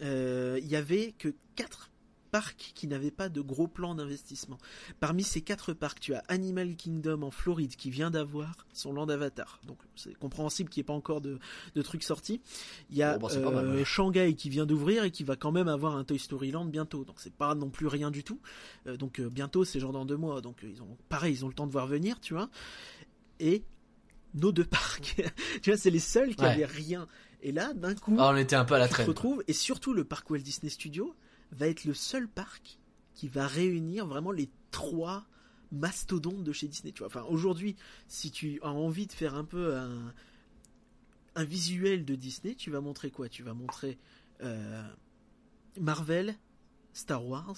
[0.00, 1.90] il y avait que 4
[2.30, 4.58] parcs qui n'avaient pas de gros plans d'investissement.
[4.98, 9.08] Parmi ces quatre parcs, tu as Animal Kingdom en Floride qui vient d'avoir son land
[9.08, 9.60] Avatar.
[9.68, 11.38] Donc c'est compréhensible qu'il n'y ait pas encore de,
[11.76, 12.40] de trucs sortis.
[12.90, 13.84] Il y a Bon, bah, mal, euh, ouais.
[13.84, 17.04] Shanghai qui vient d'ouvrir et qui va quand même avoir un Toy Story Land bientôt.
[17.04, 18.40] Donc c'est pas non plus rien du tout.
[18.88, 20.40] Euh, donc euh, bientôt, c'est genre dans deux mois.
[20.40, 22.50] Donc euh, ils ont pareil, ils ont le temps de voir venir, tu vois.
[23.38, 23.62] Et
[24.34, 25.14] nos deux parcs,
[25.62, 26.48] tu vois, c'est les seuls qui Ouais.
[26.50, 27.06] avaient rien.
[27.44, 29.06] Et là, d'un coup, Ah, on était un peu à la tu traîne.
[29.06, 29.44] retrouves.
[29.46, 31.14] Et surtout, le parc Walt Disney Studios
[31.52, 32.78] va être le seul parc
[33.14, 35.24] qui va réunir vraiment les trois
[35.70, 36.92] mastodontes de chez Disney.
[36.92, 37.76] Tu vois, enfin aujourd'hui,
[38.08, 40.12] si tu as envie de faire un peu un,
[41.36, 43.28] un visuel de Disney, tu vas montrer quoi?
[43.28, 43.98] Tu vas montrer
[44.42, 44.82] euh,
[45.80, 46.34] Marvel,
[46.92, 47.56] Star Wars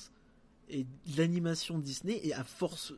[0.68, 0.84] et
[1.16, 2.92] l'animation Disney et à force,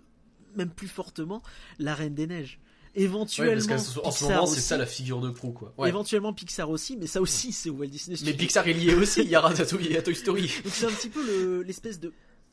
[0.56, 1.42] même plus fortement,
[1.78, 2.58] la Reine des Neiges.
[2.96, 4.60] Ouais, Éventuellement, parce qu'en ce Pixar moment, c'est aussi.
[4.62, 5.74] ça la figure de proue, quoi.
[5.78, 5.88] Ouais.
[5.88, 8.36] Éventuellement Pixar aussi, mais ça aussi c'est Walt Disney Mais Studios.
[8.38, 9.20] Pixar, il y est aussi.
[9.22, 10.50] Il y a Ratatouille, a Toy Story.
[10.64, 12.12] Donc c'est un petit peu le- l'espèce de,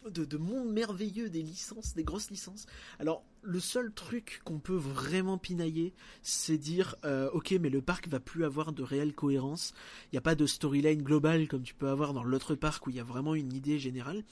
[0.10, 2.66] de, de monde merveilleux des licences, des grosses licences.
[3.00, 8.08] Alors le seul truc qu'on peut vraiment pinailler, c'est dire euh, ok mais le parc
[8.08, 9.74] va plus avoir de réelle cohérence.
[10.12, 12.90] Il n'y a pas de storyline globale comme tu peux avoir dans l'autre parc où
[12.92, 14.24] il y a vraiment une idée générale.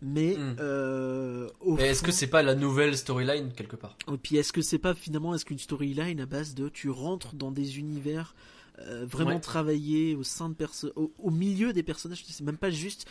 [0.00, 0.56] Mais Hmm.
[0.60, 3.96] euh, Mais est-ce que c'est pas la nouvelle storyline quelque part?
[4.12, 7.34] Et puis est-ce que c'est pas finalement est-ce qu'une storyline à base de tu rentres
[7.34, 8.34] dans des univers
[8.80, 9.40] euh, vraiment Ouais.
[9.40, 13.06] travaillés au sein de perso au, au milieu des personnages, c'est même pas juste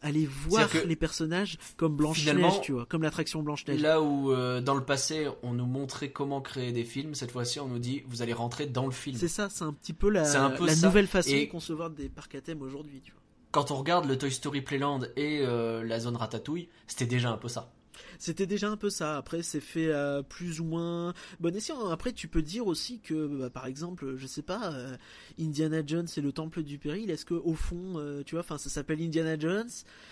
[0.00, 3.80] aller voir les personnages comme Blanche Neige, finalement, tu vois, comme l'attraction Blanche Neige.
[3.82, 7.60] Là où euh, dans le passé on nous montrait comment créer des films, cette fois-ci
[7.60, 9.16] on nous dit vous allez rentrer dans le film.
[9.18, 12.34] C'est ça, c'est un petit peu la, peu nouvelle façon Et- de concevoir des parcs
[12.34, 13.20] à thème aujourd'hui, tu vois.
[13.54, 17.36] Quand on regarde le Toy Story Playland et euh, la zone Ratatouille, c'était déjà un
[17.36, 17.70] peu ça.
[18.18, 19.16] C'était déjà un peu ça.
[19.16, 21.88] Après, c'est fait à plus ou moins bon escient.
[21.88, 24.96] Après, tu peux dire aussi que, bah, par exemple, je sais pas, euh,
[25.38, 27.12] Indiana Jones et le Temple du Péril.
[27.12, 29.70] Est-ce que au fond, euh, tu vois, enfin, ça s'appelle Indiana Jones,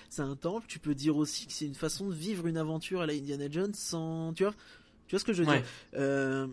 [0.09, 0.67] c'est un temple.
[0.69, 3.47] Tu peux dire aussi que c'est une façon de vivre une aventure à la Indiana
[3.51, 4.55] Jones sans, tu vois,
[5.09, 5.59] tu vois ce que je veux Ouais.
[5.59, 5.67] dire.
[5.97, 6.47] Euh,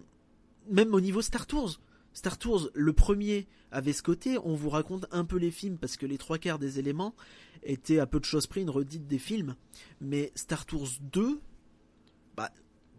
[0.72, 1.80] même au niveau Star Tours.
[2.20, 5.96] Star Tours, le premier avait ce côté, on vous raconte un peu les films parce
[5.96, 7.16] que les trois quarts des éléments
[7.64, 9.56] étaient à peu de choses près une redite des films.
[10.02, 11.40] Mais Star Tours 2,
[12.36, 12.52] bah,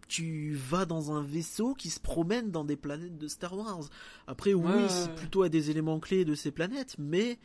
[0.07, 3.83] tu vas dans un vaisseau qui se promène dans des planètes de Star Wars.
[4.25, 7.37] Après, oui, Ouais, c'est plutôt à des éléments clés de ces planètes, mais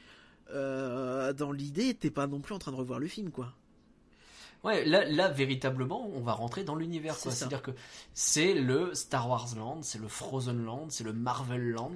[0.54, 3.54] euh, dans l'idée, t'es pas non plus en train de revoir le film, quoi.
[4.64, 7.14] Ouais, là, là véritablement, on va rentrer dans l'univers.
[7.14, 7.70] C'est-à-dire que
[8.14, 11.92] c'est le Star Wars Land, c'est le Frozen Land, c'est le Marvel Land.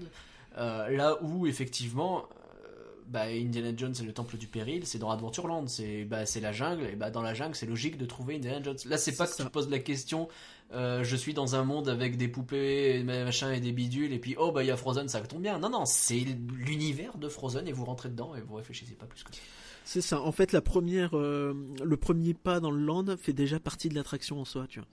[0.59, 5.11] Euh, là où effectivement, euh, bah, Indiana Jones c'est le temple du péril, c'est dans
[5.11, 8.37] Adventureland, c'est bah, c'est la jungle, et bah, dans la jungle c'est logique de trouver
[8.37, 8.77] Indiana Jones.
[8.87, 10.29] Là c'est pas que tu poses la question,
[10.73, 14.19] euh, je suis dans un monde avec des poupées, et machin et des bidules, et
[14.19, 15.61] puis oh bah il y a Frozen, ça tombe bien.
[15.61, 19.23] Non non, c'est l'univers de Frozen et vous rentrez dedans et vous réfléchissez pas plus
[19.23, 19.41] que ça.
[19.93, 20.21] C'est ça.
[20.21, 21.53] En fait, la première, euh,
[21.85, 24.87] le premier pas dans le land fait déjà partie de l'attraction en soi, tu vois.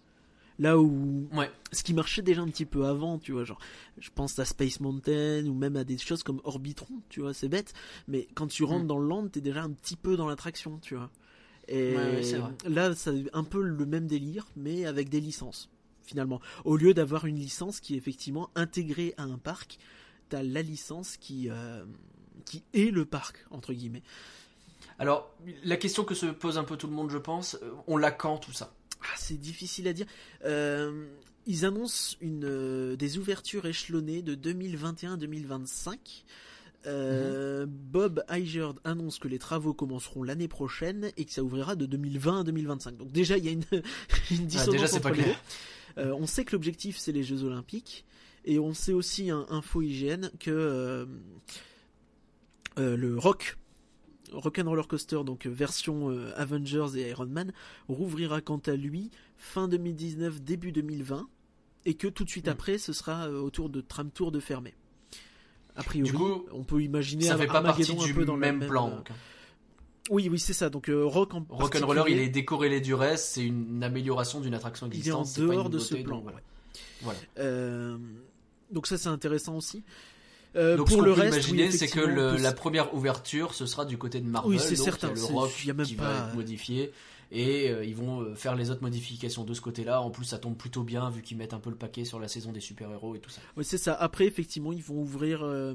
[0.57, 1.51] Là où Ouais.
[1.71, 3.59] ce qui marchait déjà un petit peu avant, tu vois, genre,
[3.99, 7.47] je pense à Space Mountain ou même à des choses comme Orbitron, tu vois, c'est
[7.47, 7.75] bête,
[8.07, 8.87] mais quand tu rentres Mm.
[8.87, 11.11] dans le land, t'es déjà un petit peu dans l'attraction, tu vois.
[11.67, 12.53] Et Ouais, vrai.
[12.67, 15.69] là, c'est un peu le même délire, mais avec des licences,
[16.05, 16.41] finalement.
[16.65, 19.77] Au lieu d'avoir une licence qui est effectivement intégrée à un parc,
[20.29, 21.85] t'as la licence qui, euh,
[22.45, 24.01] qui est le parc, entre guillemets.
[24.99, 25.33] Alors
[25.63, 28.11] la question que se pose un peu tout le monde, je pense, euh, on l'a
[28.11, 28.73] quand tout ça?
[29.01, 30.07] Ah, c'est difficile à dire.
[30.45, 31.07] Euh,
[31.45, 36.25] ils annoncent une, euh, des ouvertures échelonnées de 2021-2025.
[36.85, 41.85] Euh, Bob Iger annonce que les travaux commenceront l'année prochaine et que ça ouvrira de
[41.85, 42.97] 2020 à 2025.
[42.97, 43.63] Donc déjà, il y a une,
[44.31, 45.41] une dissonance Ah, déjà, c'est entre pas les clair.
[45.97, 46.01] deux.
[46.03, 48.05] Euh, on sait que l'objectif, c'est les Jeux Olympiques.
[48.45, 51.05] Et on sait aussi, un info hygiène, que euh,
[52.77, 53.57] le Rock,
[54.31, 57.53] Rock'n'Roller Coaster, donc euh, version euh, Avengers et Iron Man,
[57.87, 61.27] rouvrira quant à lui fin 2019, début 2020.
[61.85, 62.51] Et que tout de suite Mm.
[62.51, 64.73] après, ce sera euh, autour de Tram Tour de fermer.
[65.75, 68.25] A priori, Du coup, on peut imaginer Ça un fait pas partie un du peu
[68.25, 68.89] dans le même plan.
[68.89, 69.09] euh, donc.
[70.09, 70.69] Oui, oui, c'est ça.
[70.69, 74.87] Donc euh, Rock en Rock'n'Roller, il est décorrélé du reste, c'est une amélioration d'une attraction
[74.87, 75.25] il est en existante.
[75.27, 76.15] c'est pas une dehors de ce plan.
[76.17, 76.37] donc voilà.
[77.05, 77.13] ouais.
[77.35, 77.97] Voilà.
[78.71, 79.83] Donc ça, c'est intéressant aussi.
[80.55, 82.93] Euh, Donc pour ce le peut reste, imaginer, oui, c'est que le- peut la première
[82.95, 84.51] ouverture, ce sera du côté de Marvel.
[84.51, 86.91] Oui, c'est donc certain, le rock y a même qui pas- va être modifié.
[87.29, 90.01] Et euh, ils vont euh, faire les autres modifications de ce côté-là.
[90.01, 92.29] En plus, ça tombe plutôt bien vu qu'ils mettent un peu le paquet sur la
[92.29, 93.41] saison des super-héros et tout ça.
[93.57, 93.93] Oui, c'est ça.
[93.93, 95.73] Après, effectivement, ils vont ouvrir euh,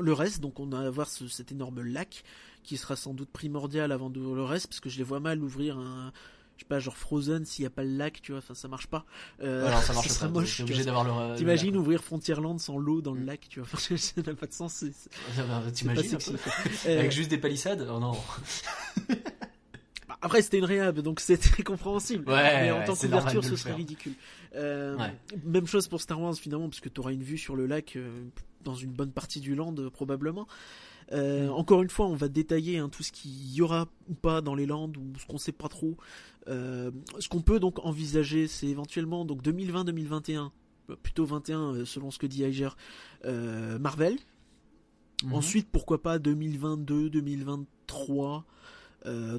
[0.00, 0.40] le reste.
[0.40, 2.24] Donc, on va avoir ce- cet énorme lac
[2.62, 5.42] qui sera sans doute primordial avant de le reste, parce que je les vois mal
[5.44, 6.10] ouvrir un.
[6.56, 8.68] Je sais pas, genre Frozen, s'il n'y a pas le lac, tu vois, enfin ça
[8.68, 9.04] marche pas.
[9.42, 10.28] Euh, Alors ça marche pas.
[10.28, 10.60] moche.
[10.60, 11.32] Obligé d'avoir le.
[11.32, 13.26] le T'imagines ouvrir Frontierland sans l'eau dans le Mm.
[13.26, 13.68] lac, tu vois.
[13.74, 14.72] Enfin, ça n'a pas de sens.
[14.74, 16.16] c'est- T'imagines.
[16.86, 18.12] Euh, Avec juste des palissades Oh non.
[20.08, 22.28] bah, Après, c'était une réhab, donc très compréhensible.
[22.30, 24.14] Ouais, mais en tant qu'ouverture, ce serait ridicule.
[24.54, 25.12] Euh, Ouais.
[25.44, 27.96] Même chose pour Star Wars, finalement, parce que tu auras une vue sur le lac
[27.96, 28.08] euh,
[28.62, 30.46] dans une bonne partie du land, euh, probablement.
[31.12, 31.50] Euh, Mm.
[31.52, 34.54] Encore une fois, on va détailler hein, tout ce qu'il y aura ou pas dans
[34.54, 35.96] les landes, ou ce qu'on sait pas trop.
[36.48, 40.50] Euh, ce qu'on peut donc envisager, c'est éventuellement donc 2020-2021,
[40.90, 42.70] euh, plutôt 21 euh, selon ce que dit Iger,
[43.24, 44.16] euh, Marvel.
[45.32, 48.42] Ensuite, pourquoi pas 2022-2023,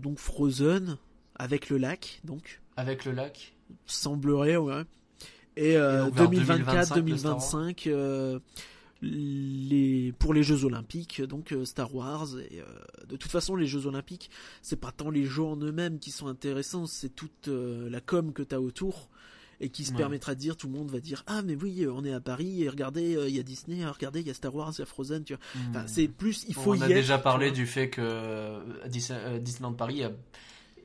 [0.02, 0.98] donc Frozen
[1.36, 2.64] avec le lac, donc.
[2.76, 3.56] Avec le lac.
[3.86, 4.82] Semblerait, ouais.
[5.58, 8.42] Et 2024-2025
[9.10, 12.28] les pour les Jeux Olympiques, donc euh, Star Wars.
[12.40, 12.66] Et, euh,
[13.08, 14.30] de toute façon, les Jeux Olympiques,
[14.62, 18.34] c'est pas tant les jeux en eux-mêmes qui sont intéressants, c'est toute euh, la com
[18.34, 19.10] que t'as autour
[19.62, 19.98] et qui se Ouais.
[19.98, 22.64] permettra de dire, tout le monde va dire, ah mais oui, on est à Paris
[22.64, 24.82] et regardez, il y a Disney, ah, regardez, il y a Star Wars, il y
[24.82, 25.42] a Frozen, tu vois.
[25.70, 25.88] Enfin, Hmm.
[25.88, 29.74] c'est plus, il faut On y a être, déjà parlé du fait que Disney- Disneyland
[29.74, 30.12] Paris a-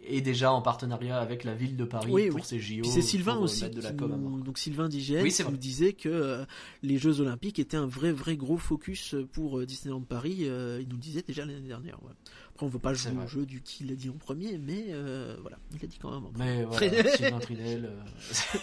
[0.07, 2.43] est déjà en partenariat avec la ville de Paris Oui, pour oui.
[2.45, 2.85] ses JO.
[2.85, 5.93] C'est Sylvain euh, aussi, de la com nous- donc Sylvain d'IGN, Oui, qui nous disait
[5.93, 6.45] que euh,
[6.83, 10.39] les Jeux Olympiques étaient un vrai vrai gros focus pour euh, Disneyland Paris.
[10.41, 12.03] il nous le disait déjà l'année dernière.
[12.03, 12.13] ouais.
[12.61, 15.35] Après, on veut pas jouer au jeu du qui l'a dit en premier, mais euh,
[15.41, 16.27] voilà, il a dit quand même.
[16.27, 18.59] en Mais voilà, Sylvain Trinel, euh,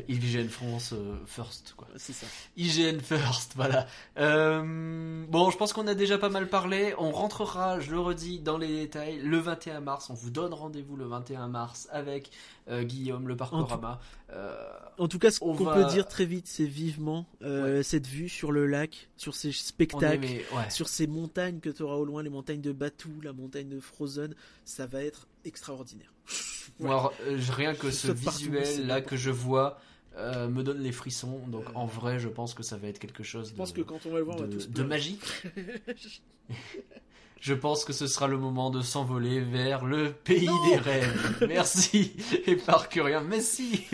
[0.08, 1.88] IGN France euh, first quoi.
[1.96, 2.26] C'est ça.
[2.58, 3.86] IGN first, voilà.
[4.18, 6.94] Euh, bon, je pense qu'on a déjà pas mal parlé.
[6.98, 10.10] On rentrera, je le redis, dans les détails le 21 mars.
[10.10, 12.32] On vous donne rendez-vous le 21 mars avec
[12.68, 14.00] euh, Guillaume, le Parcorama.
[14.30, 14.54] Euh,
[14.98, 18.06] En tout cas, ce On qu'on va- peut dire très vite, c'est vivement euh, cette
[18.06, 20.24] vue sur le lac, sur ces spectacles.
[20.26, 20.70] ouais.
[20.70, 23.80] Sur ces montagnes que tu auras au loin, les montagnes de Batuu, la montagne de
[23.80, 24.34] Frozen,
[24.64, 26.12] ça va être extraordinaire.
[26.80, 27.08] Euh,
[27.50, 29.78] rien que Je ce partout, visuel là que je vois
[30.16, 31.40] euh, me donne les frissons.
[31.48, 31.72] Donc Euh.
[31.74, 34.04] en vrai, je pense que ça va être quelque chose Je pense de, que quand
[34.06, 34.88] on va le voir, on va de, tous de pleurer.
[34.88, 35.24] magique.
[37.44, 41.44] Je pense que ce sera le moment de s'envoler vers le pays des rêves.
[41.48, 42.12] Merci,
[42.46, 43.20] Éparcurien.
[43.20, 43.84] Merci,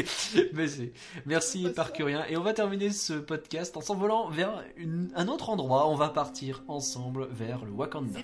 [0.52, 0.90] merci,
[1.24, 2.26] merci, Éparcurien.
[2.28, 5.88] Et on va terminer ce podcast en s'envolant vers une- un autre endroit.
[5.88, 8.20] On va partir ensemble vers le Wakanda.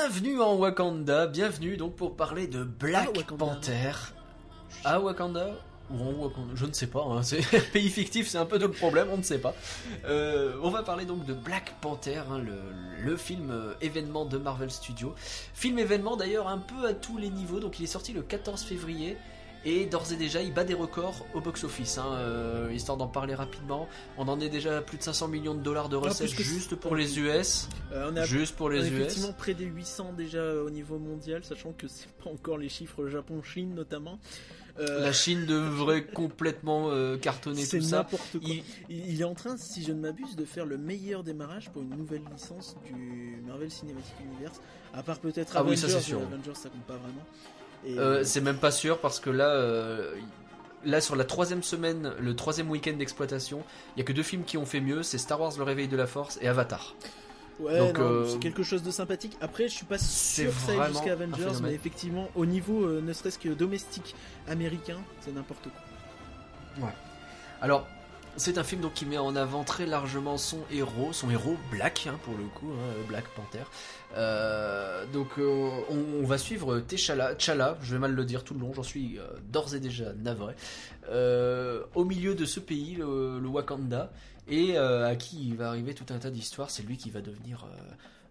[0.00, 3.32] Bienvenue en Wakanda, bienvenue donc pour parler de Black Ah.
[3.36, 3.92] Panther.
[4.82, 5.48] À Wakanda
[5.90, 7.40] ou en Wakanda, je ne sais pas, hein, c'est
[7.72, 9.54] pays fictif, c'est un peu de le problème, on ne sait pas.
[10.06, 12.54] Euh, on va parler donc de Black Panther, hein, le,
[13.04, 15.14] le film euh, événement de Marvel Studios.
[15.52, 18.62] Film événement d'ailleurs un peu à tous les niveaux, donc il est sorti le 14
[18.62, 19.18] février.
[19.66, 21.98] Et d'ores et déjà, il bat des records au box-office.
[21.98, 25.54] Hein, euh, histoire d'en parler rapidement, on en est déjà à plus de 500 millions
[25.54, 27.68] de dollars de recettes juste pour les US.
[27.92, 29.00] Euh, on est à- Juste pour on est les US.
[29.00, 33.06] effectivement près des 800 déjà au niveau mondial, sachant que c'est pas encore les chiffres
[33.06, 34.18] Japon-Chine notamment.
[34.78, 37.98] Euh, La Chine devrait complètement euh, cartonner tout ça.
[37.98, 38.48] n'importe quoi.
[38.88, 41.90] Il- est en train, si je ne m'abuse, de faire le meilleur démarrage pour une
[41.96, 44.58] nouvelle licence du Marvel Cinematic Universe.
[44.94, 45.76] À part peut-être Ah oui, Avengers.
[45.88, 46.20] ça, c'est sûr.
[46.20, 47.26] euh, Avengers, ça compte pas vraiment.
[47.86, 50.14] Et, Euh, euh, c'est même pas sûr parce que là, euh,
[50.84, 53.62] là sur la troisième semaine, le troisième week-end d'exploitation,
[53.96, 55.88] il y a que deux films qui ont fait mieux, c'est Star Wars: Le Réveil
[55.88, 56.94] de la Force et Avatar.
[57.58, 59.36] ouais, euh, c'est quelque chose de sympathique.
[59.40, 63.12] Après, je suis pas sûr que ça aille jusqu'à Avengers, mais effectivement, au niveau ne
[63.12, 64.14] serait-ce que domestique
[64.48, 66.92] américain, c'est n'importe quoi.
[67.62, 67.86] Alors,
[68.36, 72.06] c'est un film donc qui met en avant très largement son héros, son héros Black
[72.06, 73.64] hein, pour le coup, hein, Black Panther.
[74.16, 78.54] Euh, donc euh, on, on va suivre T'Challa, T'Challa, je vais mal le dire tout
[78.54, 80.54] le long, j'en suis euh, d'ores et déjà navré,
[81.94, 84.10] au milieu de ce pays, le, le Wakanda,
[84.48, 86.70] et à qui il va arriver tout un tas d'histoires.
[86.70, 87.66] C'est lui qui va devenir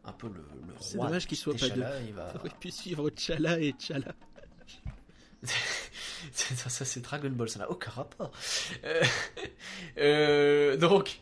[0.05, 0.33] un peu le,
[0.67, 0.81] le roi.
[0.81, 4.13] C'est dommage qu'il soit pas T'Challa, il va- aurait pu suivre T'Challa et T'Challa.
[6.33, 8.31] ça, ça, c'est Dragon Ball, ça n'a aucun rapport.
[10.79, 11.19] Donc,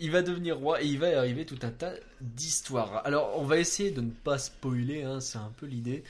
[0.00, 3.02] il va devenir roi et il va y arriver tout un tas d'histoires.
[3.06, 6.02] Alors, on va essayer de ne pas spoiler, hein, c'est un peu l'idée.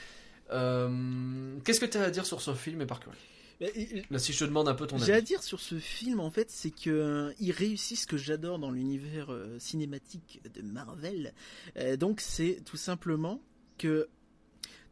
[0.53, 3.01] Euh, Qu'est-ce que tu as à dire sur ce film et par
[4.11, 5.27] Là, si je te demande un peu ton J'ai à avis.
[5.27, 8.71] dire sur ce film, en fait, c'est que euh, il réussit ce que j'adore dans
[8.71, 11.35] l'univers euh, cinématique de Marvel.
[11.77, 13.43] Euh, donc, c'est tout simplement
[13.77, 14.09] que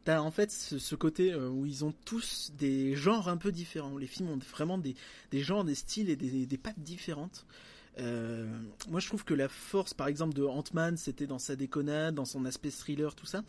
[0.03, 3.51] t'as en fait ce, ce côté euh, où ils ont tous des genres un peu
[3.51, 3.97] différents.
[3.97, 4.93] Les films ont vraiment des,
[5.31, 7.47] des genres, des styles et des, des pattes différentes.
[7.99, 8.45] Euh,
[8.89, 12.25] moi, je trouve que la force, par exemple, de Ant-Man, c'était dans sa déconnade, dans
[12.25, 13.43] son aspect thriller, tout ça.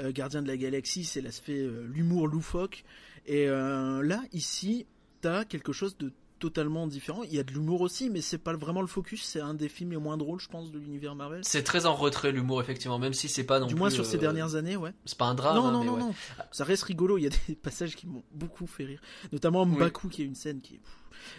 [0.00, 2.84] Euh, Gardien de la Galaxie, c'est l'aspect, euh, l'humour loufoque.
[3.26, 4.86] Et euh, là, ici,
[5.20, 7.22] t'as quelque chose de totalement différent.
[7.22, 9.24] Il y a de l'humour aussi, mais c'est pas vraiment le focus.
[9.24, 11.40] C'est un des films les moins drôles, je pense, de l'univers Marvel.
[11.42, 14.04] C'est très en retrait l'humour, effectivement, même si c'est pas non du plus, moins sur
[14.04, 14.92] ces dernières années, ouais.
[15.06, 16.00] C'est pas un drame, non, hein, non, mais non, ouais.
[16.00, 16.14] non.
[16.50, 17.16] Ça reste rigolo.
[17.16, 19.00] Il y a des passages qui m'ont beaucoup fait rire.
[19.32, 19.76] Notamment Oui.
[19.76, 20.80] Mbaku, qui est une scène qui est.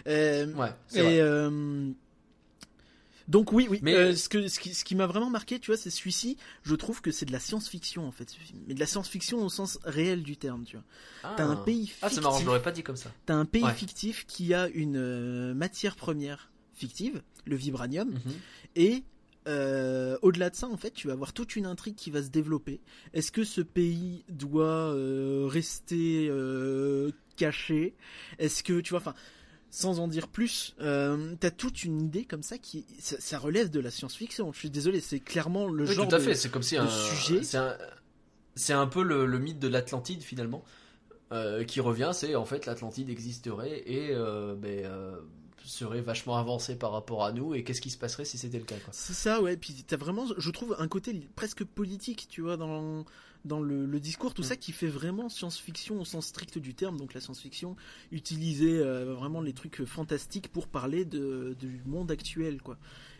[0.07, 0.75] Ouais, vrai.
[0.95, 1.91] et euh,
[3.27, 3.79] donc oui, oui.
[3.81, 6.37] Mais- euh, ce que ce qui, ce qui m'a vraiment marqué, tu vois, c'est celui-ci.
[6.63, 8.59] Je trouve que c'est de la science-fiction en fait, ce film.
[8.67, 11.35] Mais de la science-fiction au sens réel du terme, tu vois.
[11.35, 11.63] T'as un Ah.
[11.65, 12.45] pays Ah, c'est marrant, je fictif.
[12.47, 13.11] l'aurais pas dit comme ça.
[13.25, 13.73] T'as un pays Ouais.
[13.73, 18.19] fictif qui a une euh, matière première fictive, le vibranium, Mhm.
[18.75, 19.03] et
[19.47, 22.29] euh, au-delà de ça, en fait, tu vas avoir toute une intrigue qui va se
[22.29, 22.79] développer.
[23.13, 27.93] Est-ce que ce pays doit euh, rester euh, caché?
[28.39, 29.13] Est-ce que, tu vois, enfin,
[29.75, 33.69] sans en dire plus, euh, t'as toute une idée comme ça qui, ça, ça relève
[33.69, 34.53] de la science-fiction.
[34.53, 36.77] Je suis désolé, c'est clairement le Oui, genre tout à de- fait, c'est comme si
[36.77, 37.41] un sujet.
[38.55, 40.63] C'est un, peu le, le mythe de l'Atlantide finalement
[41.33, 42.11] euh, qui revient.
[42.13, 44.85] C'est en fait l'Atlantide existerait et euh, ben,
[45.69, 47.53] serait vachement avancé par rapport à nous.
[47.53, 48.93] Et qu'est-ce qui se passerait si c'était le cas quoi.
[48.93, 49.57] C'est ça, ouais.
[49.57, 53.05] Puis t'as vraiment, je trouve, un côté presque politique, tu vois, dans
[53.45, 54.45] dans le, le discours, tout Mm.
[54.45, 56.97] ça qui fait vraiment science-fiction au sens strict du terme.
[56.97, 57.75] Donc la science-fiction,
[58.11, 62.77] utiliser euh, vraiment les trucs fantastiques pour parler de, du monde actuel, quoi.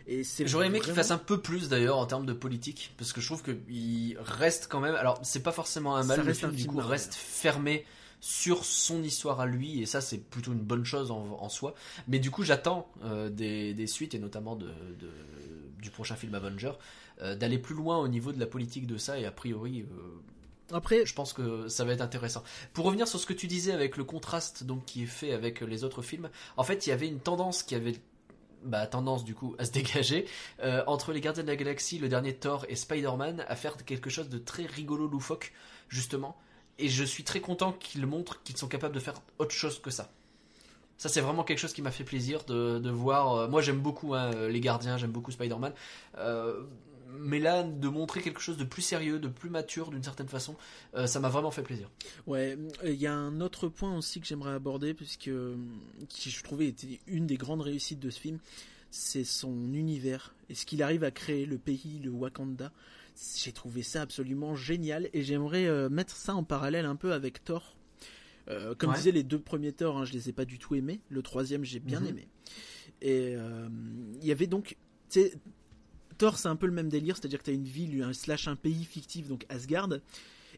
[0.08, 3.12] Et c'est J'aurais aimé qu'il fasse un peu plus d'ailleurs en termes de politique, parce
[3.12, 4.94] que je trouve qu'il reste quand même.
[4.96, 7.84] Alors c'est pas forcément un mal, Ça le film du coup reste fermé
[8.20, 11.74] sur son histoire à lui, et ça c'est plutôt une bonne chose en, en soi.
[12.08, 15.10] Mais du coup j'attends euh, des, des suites et notamment de, de-
[15.80, 16.72] du prochain film Avenger
[17.22, 19.82] euh, d'aller plus loin au niveau de la politique de ça, et a priori.
[19.82, 22.42] euh, Après, je pense que ça va être intéressant.
[22.72, 25.60] Pour revenir sur ce que tu disais avec le contraste donc qui est fait avec
[25.60, 27.94] les autres films, en fait, il y avait une tendance qui avait
[28.64, 30.26] bah, tendance du coup à se dégager
[30.64, 34.10] euh, entre les Gardiens de la Galaxie, le dernier Thor et Spider-Man à faire quelque
[34.10, 35.52] chose de très rigolo loufoque
[35.88, 36.36] justement.
[36.78, 39.90] Et je suis très content qu'ils montrent qu'ils sont capables de faire autre chose que
[39.90, 40.10] ça.
[40.98, 43.34] Ça c'est vraiment quelque chose qui m'a fait plaisir de, voir.
[43.34, 45.72] euh, moi j'aime beaucoup hein, les Gardiens, j'aime beaucoup Spider-Man.
[46.18, 46.62] Euh,
[47.18, 50.56] mais là, de montrer quelque chose de plus sérieux, de plus mature d'une certaine façon,
[50.94, 51.90] euh, ça m'a vraiment fait plaisir.
[52.26, 55.30] ouais, il y a un autre point aussi que j'aimerais aborder, puisque
[56.08, 58.38] qui je trouvais était une des grandes réussites de ce film,
[58.90, 62.72] c'est son univers et ce qu'il arrive à créer, le pays, le Wakanda.
[63.36, 67.42] J'ai trouvé ça absolument génial et j'aimerais euh, mettre ça en parallèle un peu avec
[67.44, 67.76] Thor.
[68.48, 68.96] Euh, comme Ouais.
[68.96, 71.00] disait les deux premiers Thor, hein, je les ai pas du tout aimés.
[71.08, 72.06] Le troisième, j'ai bien Mhm.
[72.08, 72.28] aimé.
[73.02, 73.68] Et euh,
[74.20, 74.76] il y avait donc,
[76.18, 78.56] Thor, c'est un peu le même délire, c'est-à-dire que t'as une ville, un slash un
[78.56, 79.88] pays fictif, donc Asgard.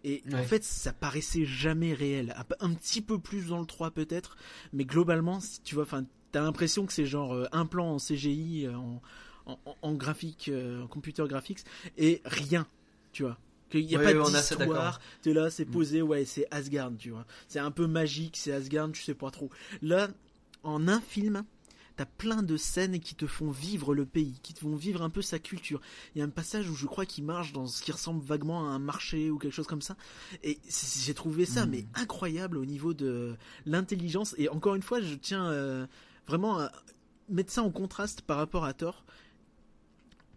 [0.04, 2.34] Et en fait, ça paraissait jamais réel.
[2.60, 4.36] Un- Un petit peu plus dans le 3 peut-être,
[4.72, 8.68] mais globalement, si tu vois, enfin, t'as l'impression que c'est genre un plan en CGI,
[8.68, 9.00] en,
[9.82, 11.60] en, graphique, euh, en computer graphics,
[11.96, 12.66] et rien,
[13.12, 13.38] tu vois.
[13.70, 15.70] Qu'il n'y a Ouais, pas assez d'histoire, t'es là, c'est Mm.
[15.70, 17.26] posé, ouais, c'est Asgard, tu vois.
[17.48, 19.50] C'est un peu magique, c'est Asgard, tu sais pas trop.
[19.82, 20.08] Là,
[20.62, 21.44] en un film,
[21.96, 25.10] t'as plein de scènes qui te font vivre le pays, qui te font vivre un
[25.10, 25.80] peu sa culture.
[26.14, 28.66] Il y a un passage où je crois qu'il marche dans ce qui ressemble vaguement
[28.66, 29.96] à un marché ou quelque chose comme ça.
[30.42, 30.58] Et
[31.04, 31.70] j'ai trouvé ça Mm.
[31.70, 33.36] mais incroyable au niveau de
[33.66, 34.34] l'intelligence.
[34.38, 35.86] Et encore une fois, je tiens euh,
[36.26, 36.72] vraiment à
[37.28, 39.04] mettre ça en contraste par rapport à Thor.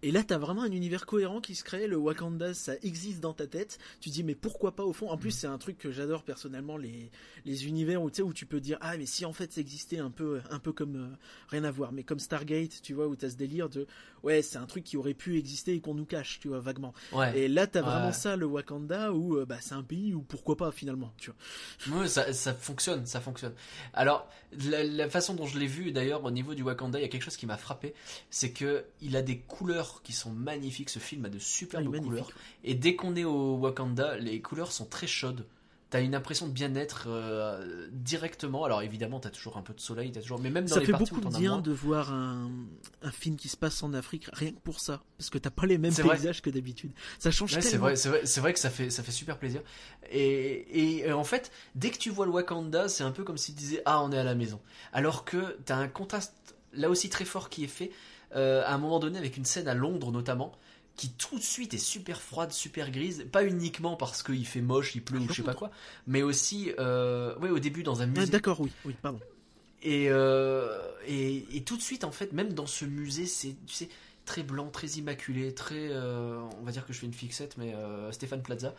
[0.04, 1.88] Et là, t'as vraiment un univers cohérent qui se crée.
[1.88, 3.78] Le Wakanda, ça existe dans ta tête.
[4.00, 5.10] Tu dis, mais pourquoi pas au fond?
[5.10, 7.12] En plus, c'est un truc que j'adore personnellement, les,
[7.46, 9.62] les univers où tu sais où tu peux dire, ah, mais si en fait ça
[9.62, 11.16] existait un peu, un peu comme euh,
[11.50, 13.86] rien à voir, mais comme Stargate, tu vois, où t'as ce délire de,
[14.24, 16.94] ouais, c'est un truc qui aurait pu exister et qu'on nous cache, tu vois, vaguement.
[17.12, 17.38] Ouais.
[17.38, 17.86] Et là, t'as Ouais.
[17.90, 21.32] vraiment ça, le Wakanda, où euh, bah, c'est un pays où pourquoi pas finalement, tu
[21.88, 22.00] vois.
[22.02, 23.54] Ouais, ça, ça fonctionne, ça fonctionne.
[23.94, 24.28] Alors,
[24.66, 27.08] la, la façon dont je l'ai vu, d'ailleurs, au niveau du Wakanda, il y a
[27.08, 27.94] quelque chose qui m'a frappé,
[28.30, 30.90] c'est que il a des couleurs qui sont magnifiques.
[30.90, 32.06] Ce film a de Ah, superbes magnifique.
[32.06, 32.30] couleurs.
[32.64, 35.46] Et dès qu'on est au Wakanda, les couleurs sont très chaudes.
[35.90, 38.64] T'as une impression de bien-être euh, directement.
[38.64, 40.86] Alors évidemment, t'as toujours un peu de soleil, t'as toujours, mais même dans Ça les
[40.86, 42.50] fait parties beaucoup de bien de voir un,
[43.02, 45.04] un film qui se passe en Afrique, rien que pour ça.
[45.18, 46.16] Parce que t'as pas les mêmes vrai.
[46.16, 46.92] paysages que d'habitude.
[47.20, 47.88] Ça change Ouais, c'est tellement.
[47.88, 49.62] vrai, c'est vrai, que ça fait, ça fait super plaisir.
[50.10, 53.38] Et, et, euh, en fait, dès que tu vois le Wakanda, c'est un peu comme
[53.38, 54.62] s'il disait ah on est à la maison.
[54.94, 56.34] Alors que t'as un contraste
[56.74, 57.92] là aussi très fort qui est fait
[58.36, 60.52] euh, à un moment donné avec une scène à Londres notamment
[60.96, 64.94] qui tout de suite est super froide, super grise, pas uniquement parce qu'il fait moche,
[64.94, 65.72] il pleut ou je sais pas quoi,
[66.06, 68.32] mais aussi euh, ouais au début dans un Ah, musée.
[68.32, 69.20] D'accord, oui, oui, pardon.
[69.84, 70.78] Et, euh,
[71.08, 73.90] et, et tout de suite, en fait, même dans ce musée, c'est tu sais,
[74.26, 75.90] très blanc, très immaculé, très.
[75.92, 78.74] euh, on va dire que je fais une fixette, mais euh, Stéphane Plaza.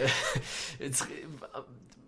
[0.00, 0.06] Euh,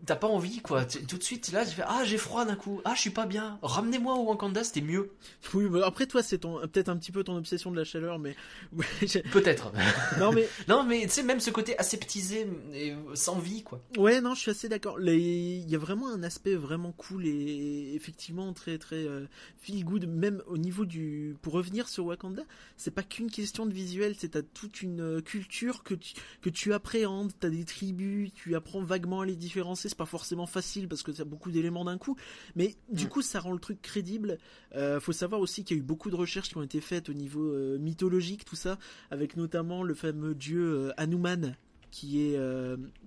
[0.07, 0.85] T'as pas envie, quoi.
[0.85, 2.81] Tout de suite, là, tu fais Ah, j'ai froid d'un coup.
[2.85, 3.59] Ah, je suis pas bien.
[3.63, 5.11] Ramenez-moi au Wakanda, c'était mieux.
[5.55, 8.37] Oui, bah, après toi, c'est peut-être un petit peu ton obsession de la chaleur, mais
[9.33, 9.73] Peut-être.
[10.21, 13.81] non, mais non, mais tu sais, même ce côté aseptisé et sans vie, quoi.
[13.99, 14.99] Ouais, non, je suis assez d'accord.
[15.01, 15.19] Les-
[15.59, 19.27] Il y a vraiment un aspect vraiment cool et effectivement très très euh,
[19.61, 20.07] feel good.
[20.09, 22.45] Même au niveau du, pour revenir sur Wakanda,
[22.79, 26.49] c'est pas qu'une question de visuel, c'est t'as toute une euh, culture que tu que
[26.49, 27.33] tu appréhendes.
[27.39, 29.91] T'as des tribus, tu apprends vaguement à les différencier.
[29.91, 32.17] C'est pas forcément facile parce que t'as beaucoup d'éléments d'un coup,
[32.57, 33.09] mais du Mm.
[33.09, 34.39] coup ça rend le truc crédible.
[34.75, 37.11] Euh, faut savoir aussi qu'il y a eu beaucoup de recherches qui ont été faites
[37.11, 38.79] au niveau euh, mythologique, tout ça,
[39.11, 41.55] avec notamment le fameux dieu Hanuman
[41.91, 42.39] qui est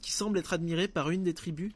[0.02, 1.72] qui semble être admiré par une des tribus,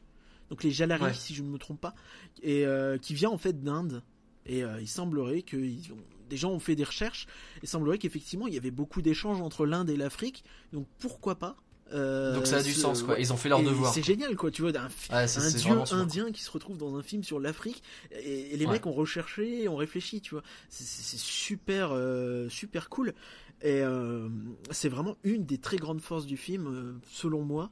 [0.50, 1.14] donc les Jalari Ouais.
[1.14, 1.94] si je ne me trompe pas,
[2.42, 4.02] et euh, qui vient en fait d'Inde.
[4.44, 5.96] Et euh, il semblerait que ils ont-
[6.28, 7.26] des gens ont fait des recherches.
[7.62, 10.44] Et semblerait qu'effectivement il y avait beaucoup d'échanges entre l'Inde et l'Afrique.
[10.72, 11.56] Donc pourquoi pas
[11.92, 13.18] euh, Donc ça a du sens, quoi.
[13.20, 13.94] Ils ont fait leur devoir.
[13.94, 17.38] C'est génial quoi, tu vois, un dieu indien qui se retrouve dans un film sur
[17.38, 18.72] l'Afrique et, et les Ouais.
[18.72, 20.42] mecs ont recherché ont réfléchi, tu vois.
[20.68, 23.14] C'est- super euh, super cool
[23.62, 24.28] et euh,
[24.70, 27.70] c'est vraiment une des très grandes forces du film selon moi.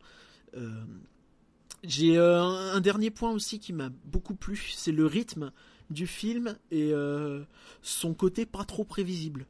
[1.82, 5.52] J'ai un, un dernier point aussi qui m'a beaucoup plu, c'est le rythme
[5.90, 7.42] du film et euh,
[7.82, 9.46] son côté pas trop prévisible.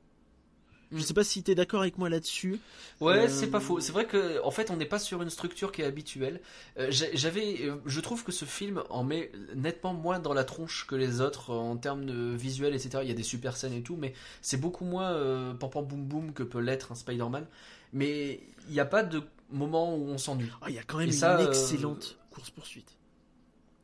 [0.93, 1.01] Je Mm.
[1.01, 2.61] sais pas si t'es d'accord avec moi là-dessus.
[3.01, 3.81] Ouais, Euh, c'est pas faux.
[3.81, 6.41] C'est vrai que en fait, on n'est pas sur une structure qui est habituelle.
[6.79, 10.95] Euh, J'avais, je trouve que ce film en met nettement moins dans la tronche que
[10.95, 12.99] les autres en termes de visuel, etc.
[13.03, 15.85] Il y a des super scènes et tout, mais c'est beaucoup moins euh, pam pam
[15.85, 17.47] boum boum que peut l'être un Spider-Man.
[17.93, 20.51] Mais il n'y a pas de moment où on s'ennuie.
[20.61, 22.97] Ah, il y a quand même Et une ça, excellente course poursuite.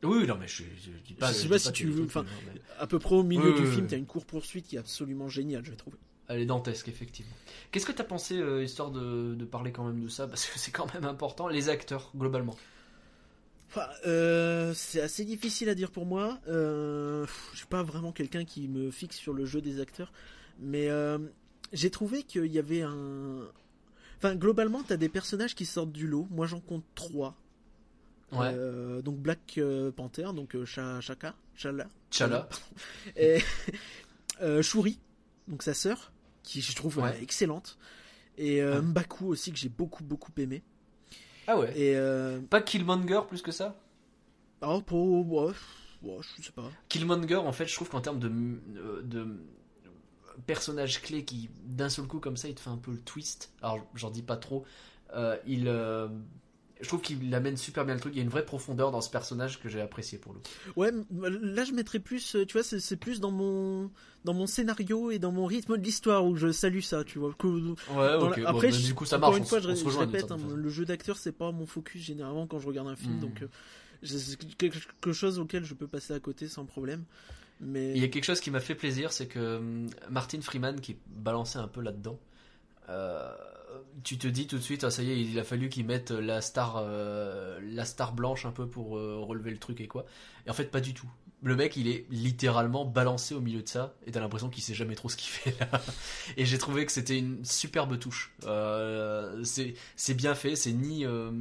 [0.03, 1.27] Oui, non, mais je, je, dis pas.
[1.31, 3.65] Je sais pas si tu veux- enfin, mais À peu près au milieu Oui, du
[3.67, 3.87] oui, film, oui.
[3.89, 5.95] t'as une course poursuite qui est absolument géniale, je trouve.
[6.27, 7.33] Elle est dantesque, effectivement.
[7.71, 10.57] Qu'est-ce que t'as pensé, euh, histoire de, de parler quand même de ça, parce que
[10.57, 12.55] c'est quand même important, les acteurs, globalement.
[13.69, 16.39] Enfin, euh, c'est assez difficile à dire pour moi.
[16.47, 20.11] Euh, je suis pas vraiment quelqu'un qui me fixe sur le jeu des acteurs,
[20.59, 21.17] mais euh,
[21.71, 23.47] j'ai trouvé qu'il y avait un.
[24.17, 26.27] Enfin, globalement, t'as des personnages qui sortent du lot.
[26.31, 27.35] Moi, j'en compte trois.
[28.31, 28.51] Ouais.
[28.53, 32.47] Euh, donc Black euh, Panther, donc Cha- Chaka, Chala, T'Challa.
[33.17, 33.39] et
[34.41, 34.99] euh, Shuri,
[35.47, 36.11] donc sa sœur,
[36.43, 37.21] qui je trouve Ouais.
[37.21, 37.77] excellente,
[38.37, 38.61] et.
[38.63, 40.63] Mbaku aussi que j'ai beaucoup beaucoup aimé.
[41.47, 41.77] Ah ouais.
[41.77, 43.75] Et Pas Killmonger plus que ça?
[44.61, 45.53] Oh, pour ouais,
[46.37, 46.69] je sais pas.
[46.87, 48.29] Killmonger, en fait, je trouve qu'en termes de,
[49.03, 49.27] de
[50.45, 53.51] personnage clé qui, d'un seul coup, comme ça, il te fait un peu le twist.
[53.61, 54.65] Alors, j'en dis pas trop.
[55.13, 56.07] Euh, il, euh,
[56.81, 58.13] je trouve qu'il amène super bien le truc.
[58.13, 60.79] Il y a une vraie profondeur dans ce personnage que j'ai apprécié pour le coup.
[60.79, 60.91] Ouais,
[61.41, 63.89] là je mettrais plus, euh, tu vois, c'est plus dans mon
[64.25, 67.33] dans mon scénario et dans mon rythme de l'histoire où je salue ça, tu vois.
[67.37, 67.75] Que, Ouais,
[68.19, 68.37] dans ok.
[68.37, 69.37] la- Après, bah, je- du coup, ça encore marche.
[69.39, 72.45] une on fois, je, se répète, hein, le jeu d'acteur c'est pas mon focus généralement
[72.47, 73.19] quand je regarde un film, Hmm.
[73.21, 73.47] donc euh,
[74.03, 77.03] c'est quelque chose auquel je peux passer à côté sans problème.
[77.59, 80.81] Mais Il y a quelque chose qui m'a fait plaisir, c'est que hum, Martin Freeman,
[80.81, 82.19] qui est balancé un peu là-dedans,
[82.89, 83.31] euh,
[84.03, 86.11] tu te dis tout de suite, ah, ça y est, il a fallu qu'ils mettent
[86.11, 90.05] la star, euh, la star blanche un peu pour euh, relever le truc et quoi.
[90.45, 91.09] Et en fait, pas du tout.
[91.43, 94.75] Le mec, il est littéralement balancé au milieu de ça, et t'as l'impression qu'il sait
[94.75, 95.81] jamais trop ce qu'il fait là.
[96.37, 98.31] Et j'ai trouvé que c'était une superbe touche.
[98.45, 101.31] Euh, c'est bien fait, c'est ni, euh,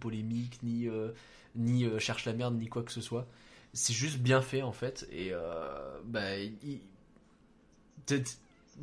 [0.00, 1.10] polémique, ni, euh,
[1.54, 3.26] ni euh, cherche la merde, ni quoi que ce soit
[3.74, 6.80] c'est juste bien fait en fait et euh, bah, il-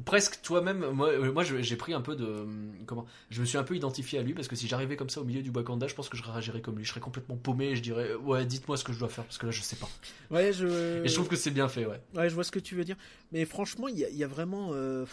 [0.06, 3.58] presque toi-même moi, euh, moi j'ai pris un peu de hum, comment je me suis
[3.58, 5.88] un peu identifié à lui parce que si j'arrivais comme ça au milieu du Wakanda
[5.88, 8.46] je pense que je réagirais comme lui je serais complètement paumé et je dirais ouais
[8.46, 9.90] dites-moi ce que je dois faire parce que là je sais pas
[10.30, 10.68] ouais, je
[11.04, 12.84] et je trouve que c'est bien fait ouais ouais, je vois ce que tu veux
[12.84, 12.98] dire.
[13.32, 15.06] Mais franchement, il y a, il y a vraiment euh,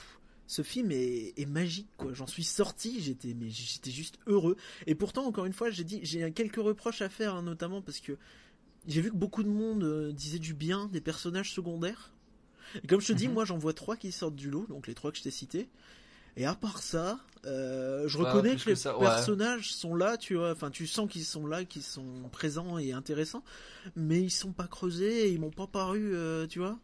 [0.46, 2.12] ce film est, est magique quoi.
[2.12, 4.56] J'en suis sorti, j'étais mais j'étais juste heureux.
[4.86, 8.00] Et pourtant, encore une fois, j'ai dit j'ai quelques reproches à faire, hein, notamment parce
[8.00, 8.16] que
[8.86, 12.12] j'ai vu que beaucoup de monde euh, disait du bien des personnages secondaires.
[12.82, 13.34] Et comme je te dis, Mhm.
[13.34, 15.68] moi j'en vois trois qui sortent du lot, donc les trois que je t'ai cités.
[16.38, 19.04] Et à part ça, euh, je Pas reconnais que que les ça, ouais.
[19.06, 20.52] personnages sont là, tu vois.
[20.52, 23.42] Enfin, tu sens qu'ils sont là, qu'ils sont présents et intéressants,
[23.94, 26.78] mais ils sont pas creusés, et ils m'ont pas paru, euh, tu vois.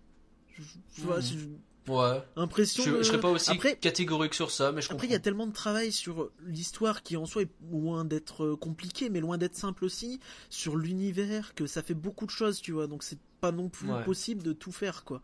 [0.58, 0.62] Je,
[0.96, 1.58] je vois, Mhm.
[1.88, 2.84] ouais l'impression.
[2.84, 5.46] je, serais pas aussi Après- catégorique sur ça mais je Après, il y a tellement
[5.46, 9.56] de travail sur l'histoire qui en soi est loin d'être euh, compliqué, mais loin d'être
[9.56, 10.18] simple aussi,
[10.48, 12.86] sur l'univers, que ça fait beaucoup de choses, tu vois.
[12.86, 15.20] Donc c'est pas non plus possible de tout faire, quoi.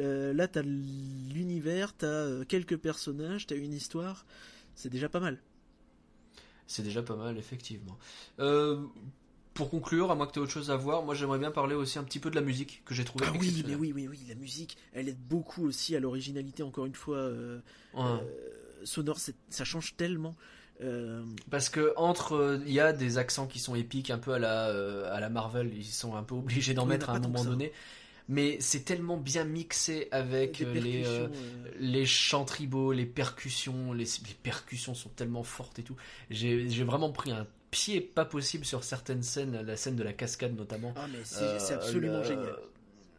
[0.00, 4.26] Euh, là, t'as l'univers, t'as euh, quelques personnages, t'as une histoire,
[4.74, 5.38] c'est déjà pas mal.
[6.66, 7.98] c'est déjà pas mal effectivement
[8.40, 8.82] euh,
[9.54, 11.74] pour conclure, à moins que tu aies autre chose à voir, moi j'aimerais bien parler
[11.74, 14.06] aussi un petit peu de la musique que j'ai trouvé Ah oui, mais oui, oui,
[14.06, 17.60] oui, la musique, elle aide beaucoup aussi à l'originalité, encore une fois, euh,
[17.92, 18.02] Ouais.
[18.04, 20.36] euh, sonore, ça change tellement.
[20.80, 24.38] Euh, Parce que entre il y a des accents qui sont épiques un peu à
[24.38, 24.66] la
[25.12, 27.72] à la Marvel, ils sont un peu obligés d'en Oui, mettre à un moment donné,
[28.28, 31.28] mais c'est tellement bien mixé avec euh, les euh,
[31.80, 35.96] les chants tribaux, les percussions, les, les percussions sont tellement fortes et tout.
[36.30, 40.56] J'ai vraiment pris un pied pas possible sur certaines scènes, la scène de la cascade
[40.56, 40.92] notamment.
[40.96, 42.56] Ah, mais c'est Euh, c'est absolument le- génial.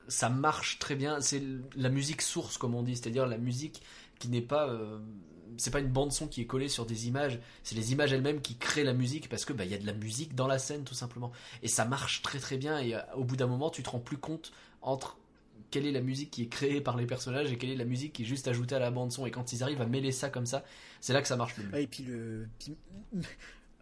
[0.07, 1.22] Ça marche très bien.
[1.22, 1.41] C'est
[1.76, 3.82] la musique source, comme on dit, c'est-à-dire la musique
[4.20, 4.68] qui n'est pas.
[4.70, 4.99] euh,
[5.57, 7.39] c'est pas une bande son qui est collée sur des images.
[7.64, 9.86] C'est les images elles-mêmes qui créent la musique parce que bah il y a de
[9.86, 11.32] la musique dans la scène tout simplement.
[11.64, 12.80] Et ça marche très très bien.
[12.80, 14.51] Et euh, au bout d'un moment, tu te rends plus compte
[14.82, 15.18] entre
[15.72, 18.14] quelle est la musique qui est créée par les personnages et quelle est la musique
[18.14, 19.26] qui est juste ajoutée à la bande son.
[19.26, 20.64] Et quand ils arrivent à mêler ça comme ça,
[21.02, 21.78] c'est là que ça marche le mieux.
[21.80, 22.48] Et puis le.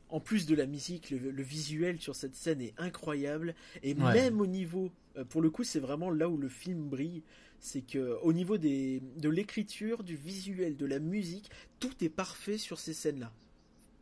[0.10, 3.56] En plus de la musique, le, le visuel sur cette scène est incroyable.
[3.84, 4.14] Et Ouais.
[4.14, 4.90] même au niveau.
[5.18, 7.24] euh, Pour le coup, c'est vraiment là où le film brille.
[7.60, 12.58] C'est que au niveau des, de l'écriture, du visuel, de la musique, tout est parfait
[12.58, 13.32] sur ces scènes-là.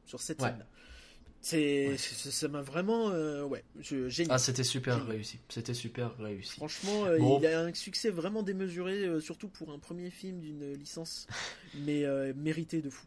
[0.05, 0.49] Sur cette Ouais.
[0.49, 0.67] scène-là.
[1.47, 1.97] C'est, Ouais.
[1.99, 3.11] ça m'a vraiment.
[3.11, 4.33] euh, ouais, je, génial.
[4.33, 5.11] Ah, c'était super Génial.
[5.11, 5.37] réussi.
[5.47, 6.53] C'était super réussi.
[6.53, 7.39] Franchement, euh, Bon.
[7.39, 11.27] il a un succès vraiment démesuré, euh, surtout pour un premier film d'une licence,
[11.85, 13.05] mais mérité de fou.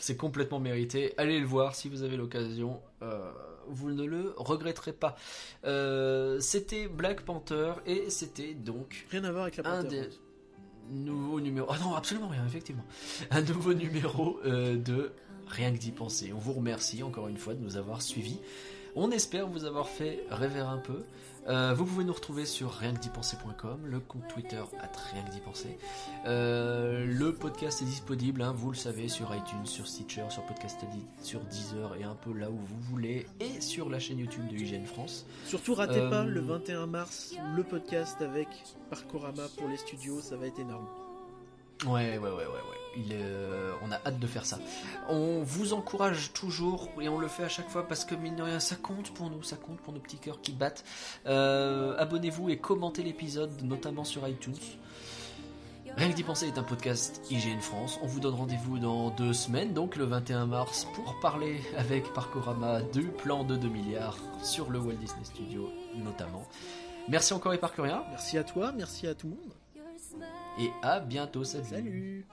[0.00, 1.14] C'est complètement mérité.
[1.18, 2.80] Allez le voir si vous avez l'occasion.
[3.68, 5.14] Vous ne le regretterez pas.
[6.40, 10.00] C'était Black Panther et c'était donc Rien à voir avec la un Panther.
[10.00, 10.08] des
[10.90, 11.68] nouveaux numéros.
[11.70, 12.84] Ah non, absolument rien, effectivement.
[13.30, 15.12] Un nouveau numéro de
[15.48, 16.32] Rien que d'y penser.
[16.34, 18.40] On vous remercie encore une fois de nous avoir suivis.
[18.94, 21.04] On espère vous avoir fait rêver un peu.
[21.48, 25.78] Euh, vous pouvez nous retrouver sur rienquedipenser.com, le compte Twitter at rien que d'y penser.
[26.26, 30.78] Euh, le podcast est disponible, hein, vous le savez, sur iTunes, sur Stitcher, sur Podcast
[30.82, 34.48] Addict, sur Deezer et un peu là où vous voulez, et sur la chaîne YouTube
[34.48, 35.24] de IGN France.
[35.44, 38.48] Surtout ratez Euh, pas le 21 mars le podcast avec
[38.90, 40.86] Parkorama pour les studios, ça va être énorme.
[41.84, 42.85] Ouais, ouais, ouais, ouais, ouais.
[42.96, 44.58] Il, euh, on a hâte de faire ça.
[45.08, 48.42] On vous encourage toujours et on le fait à chaque fois parce que mine de
[48.42, 50.84] rien, ça compte pour nous, ça compte pour nos petits cœurs qui battent.
[51.26, 54.56] Euh, Abonnez-vous et commentez l'épisode, notamment sur iTunes.
[55.96, 57.98] Rien que d'y penser est un podcast IGN France.
[58.02, 62.82] On vous donne rendez-vous dans deux semaines, donc le 21 mars, pour parler avec Parkorama
[62.82, 66.46] du plan de 2 milliards sur le Walt Disney Studio notamment.
[67.08, 69.54] Merci encore et Parcoria Merci à toi, merci à tout le monde.
[70.60, 71.64] et à bientôt, salut.
[71.64, 72.26] Salut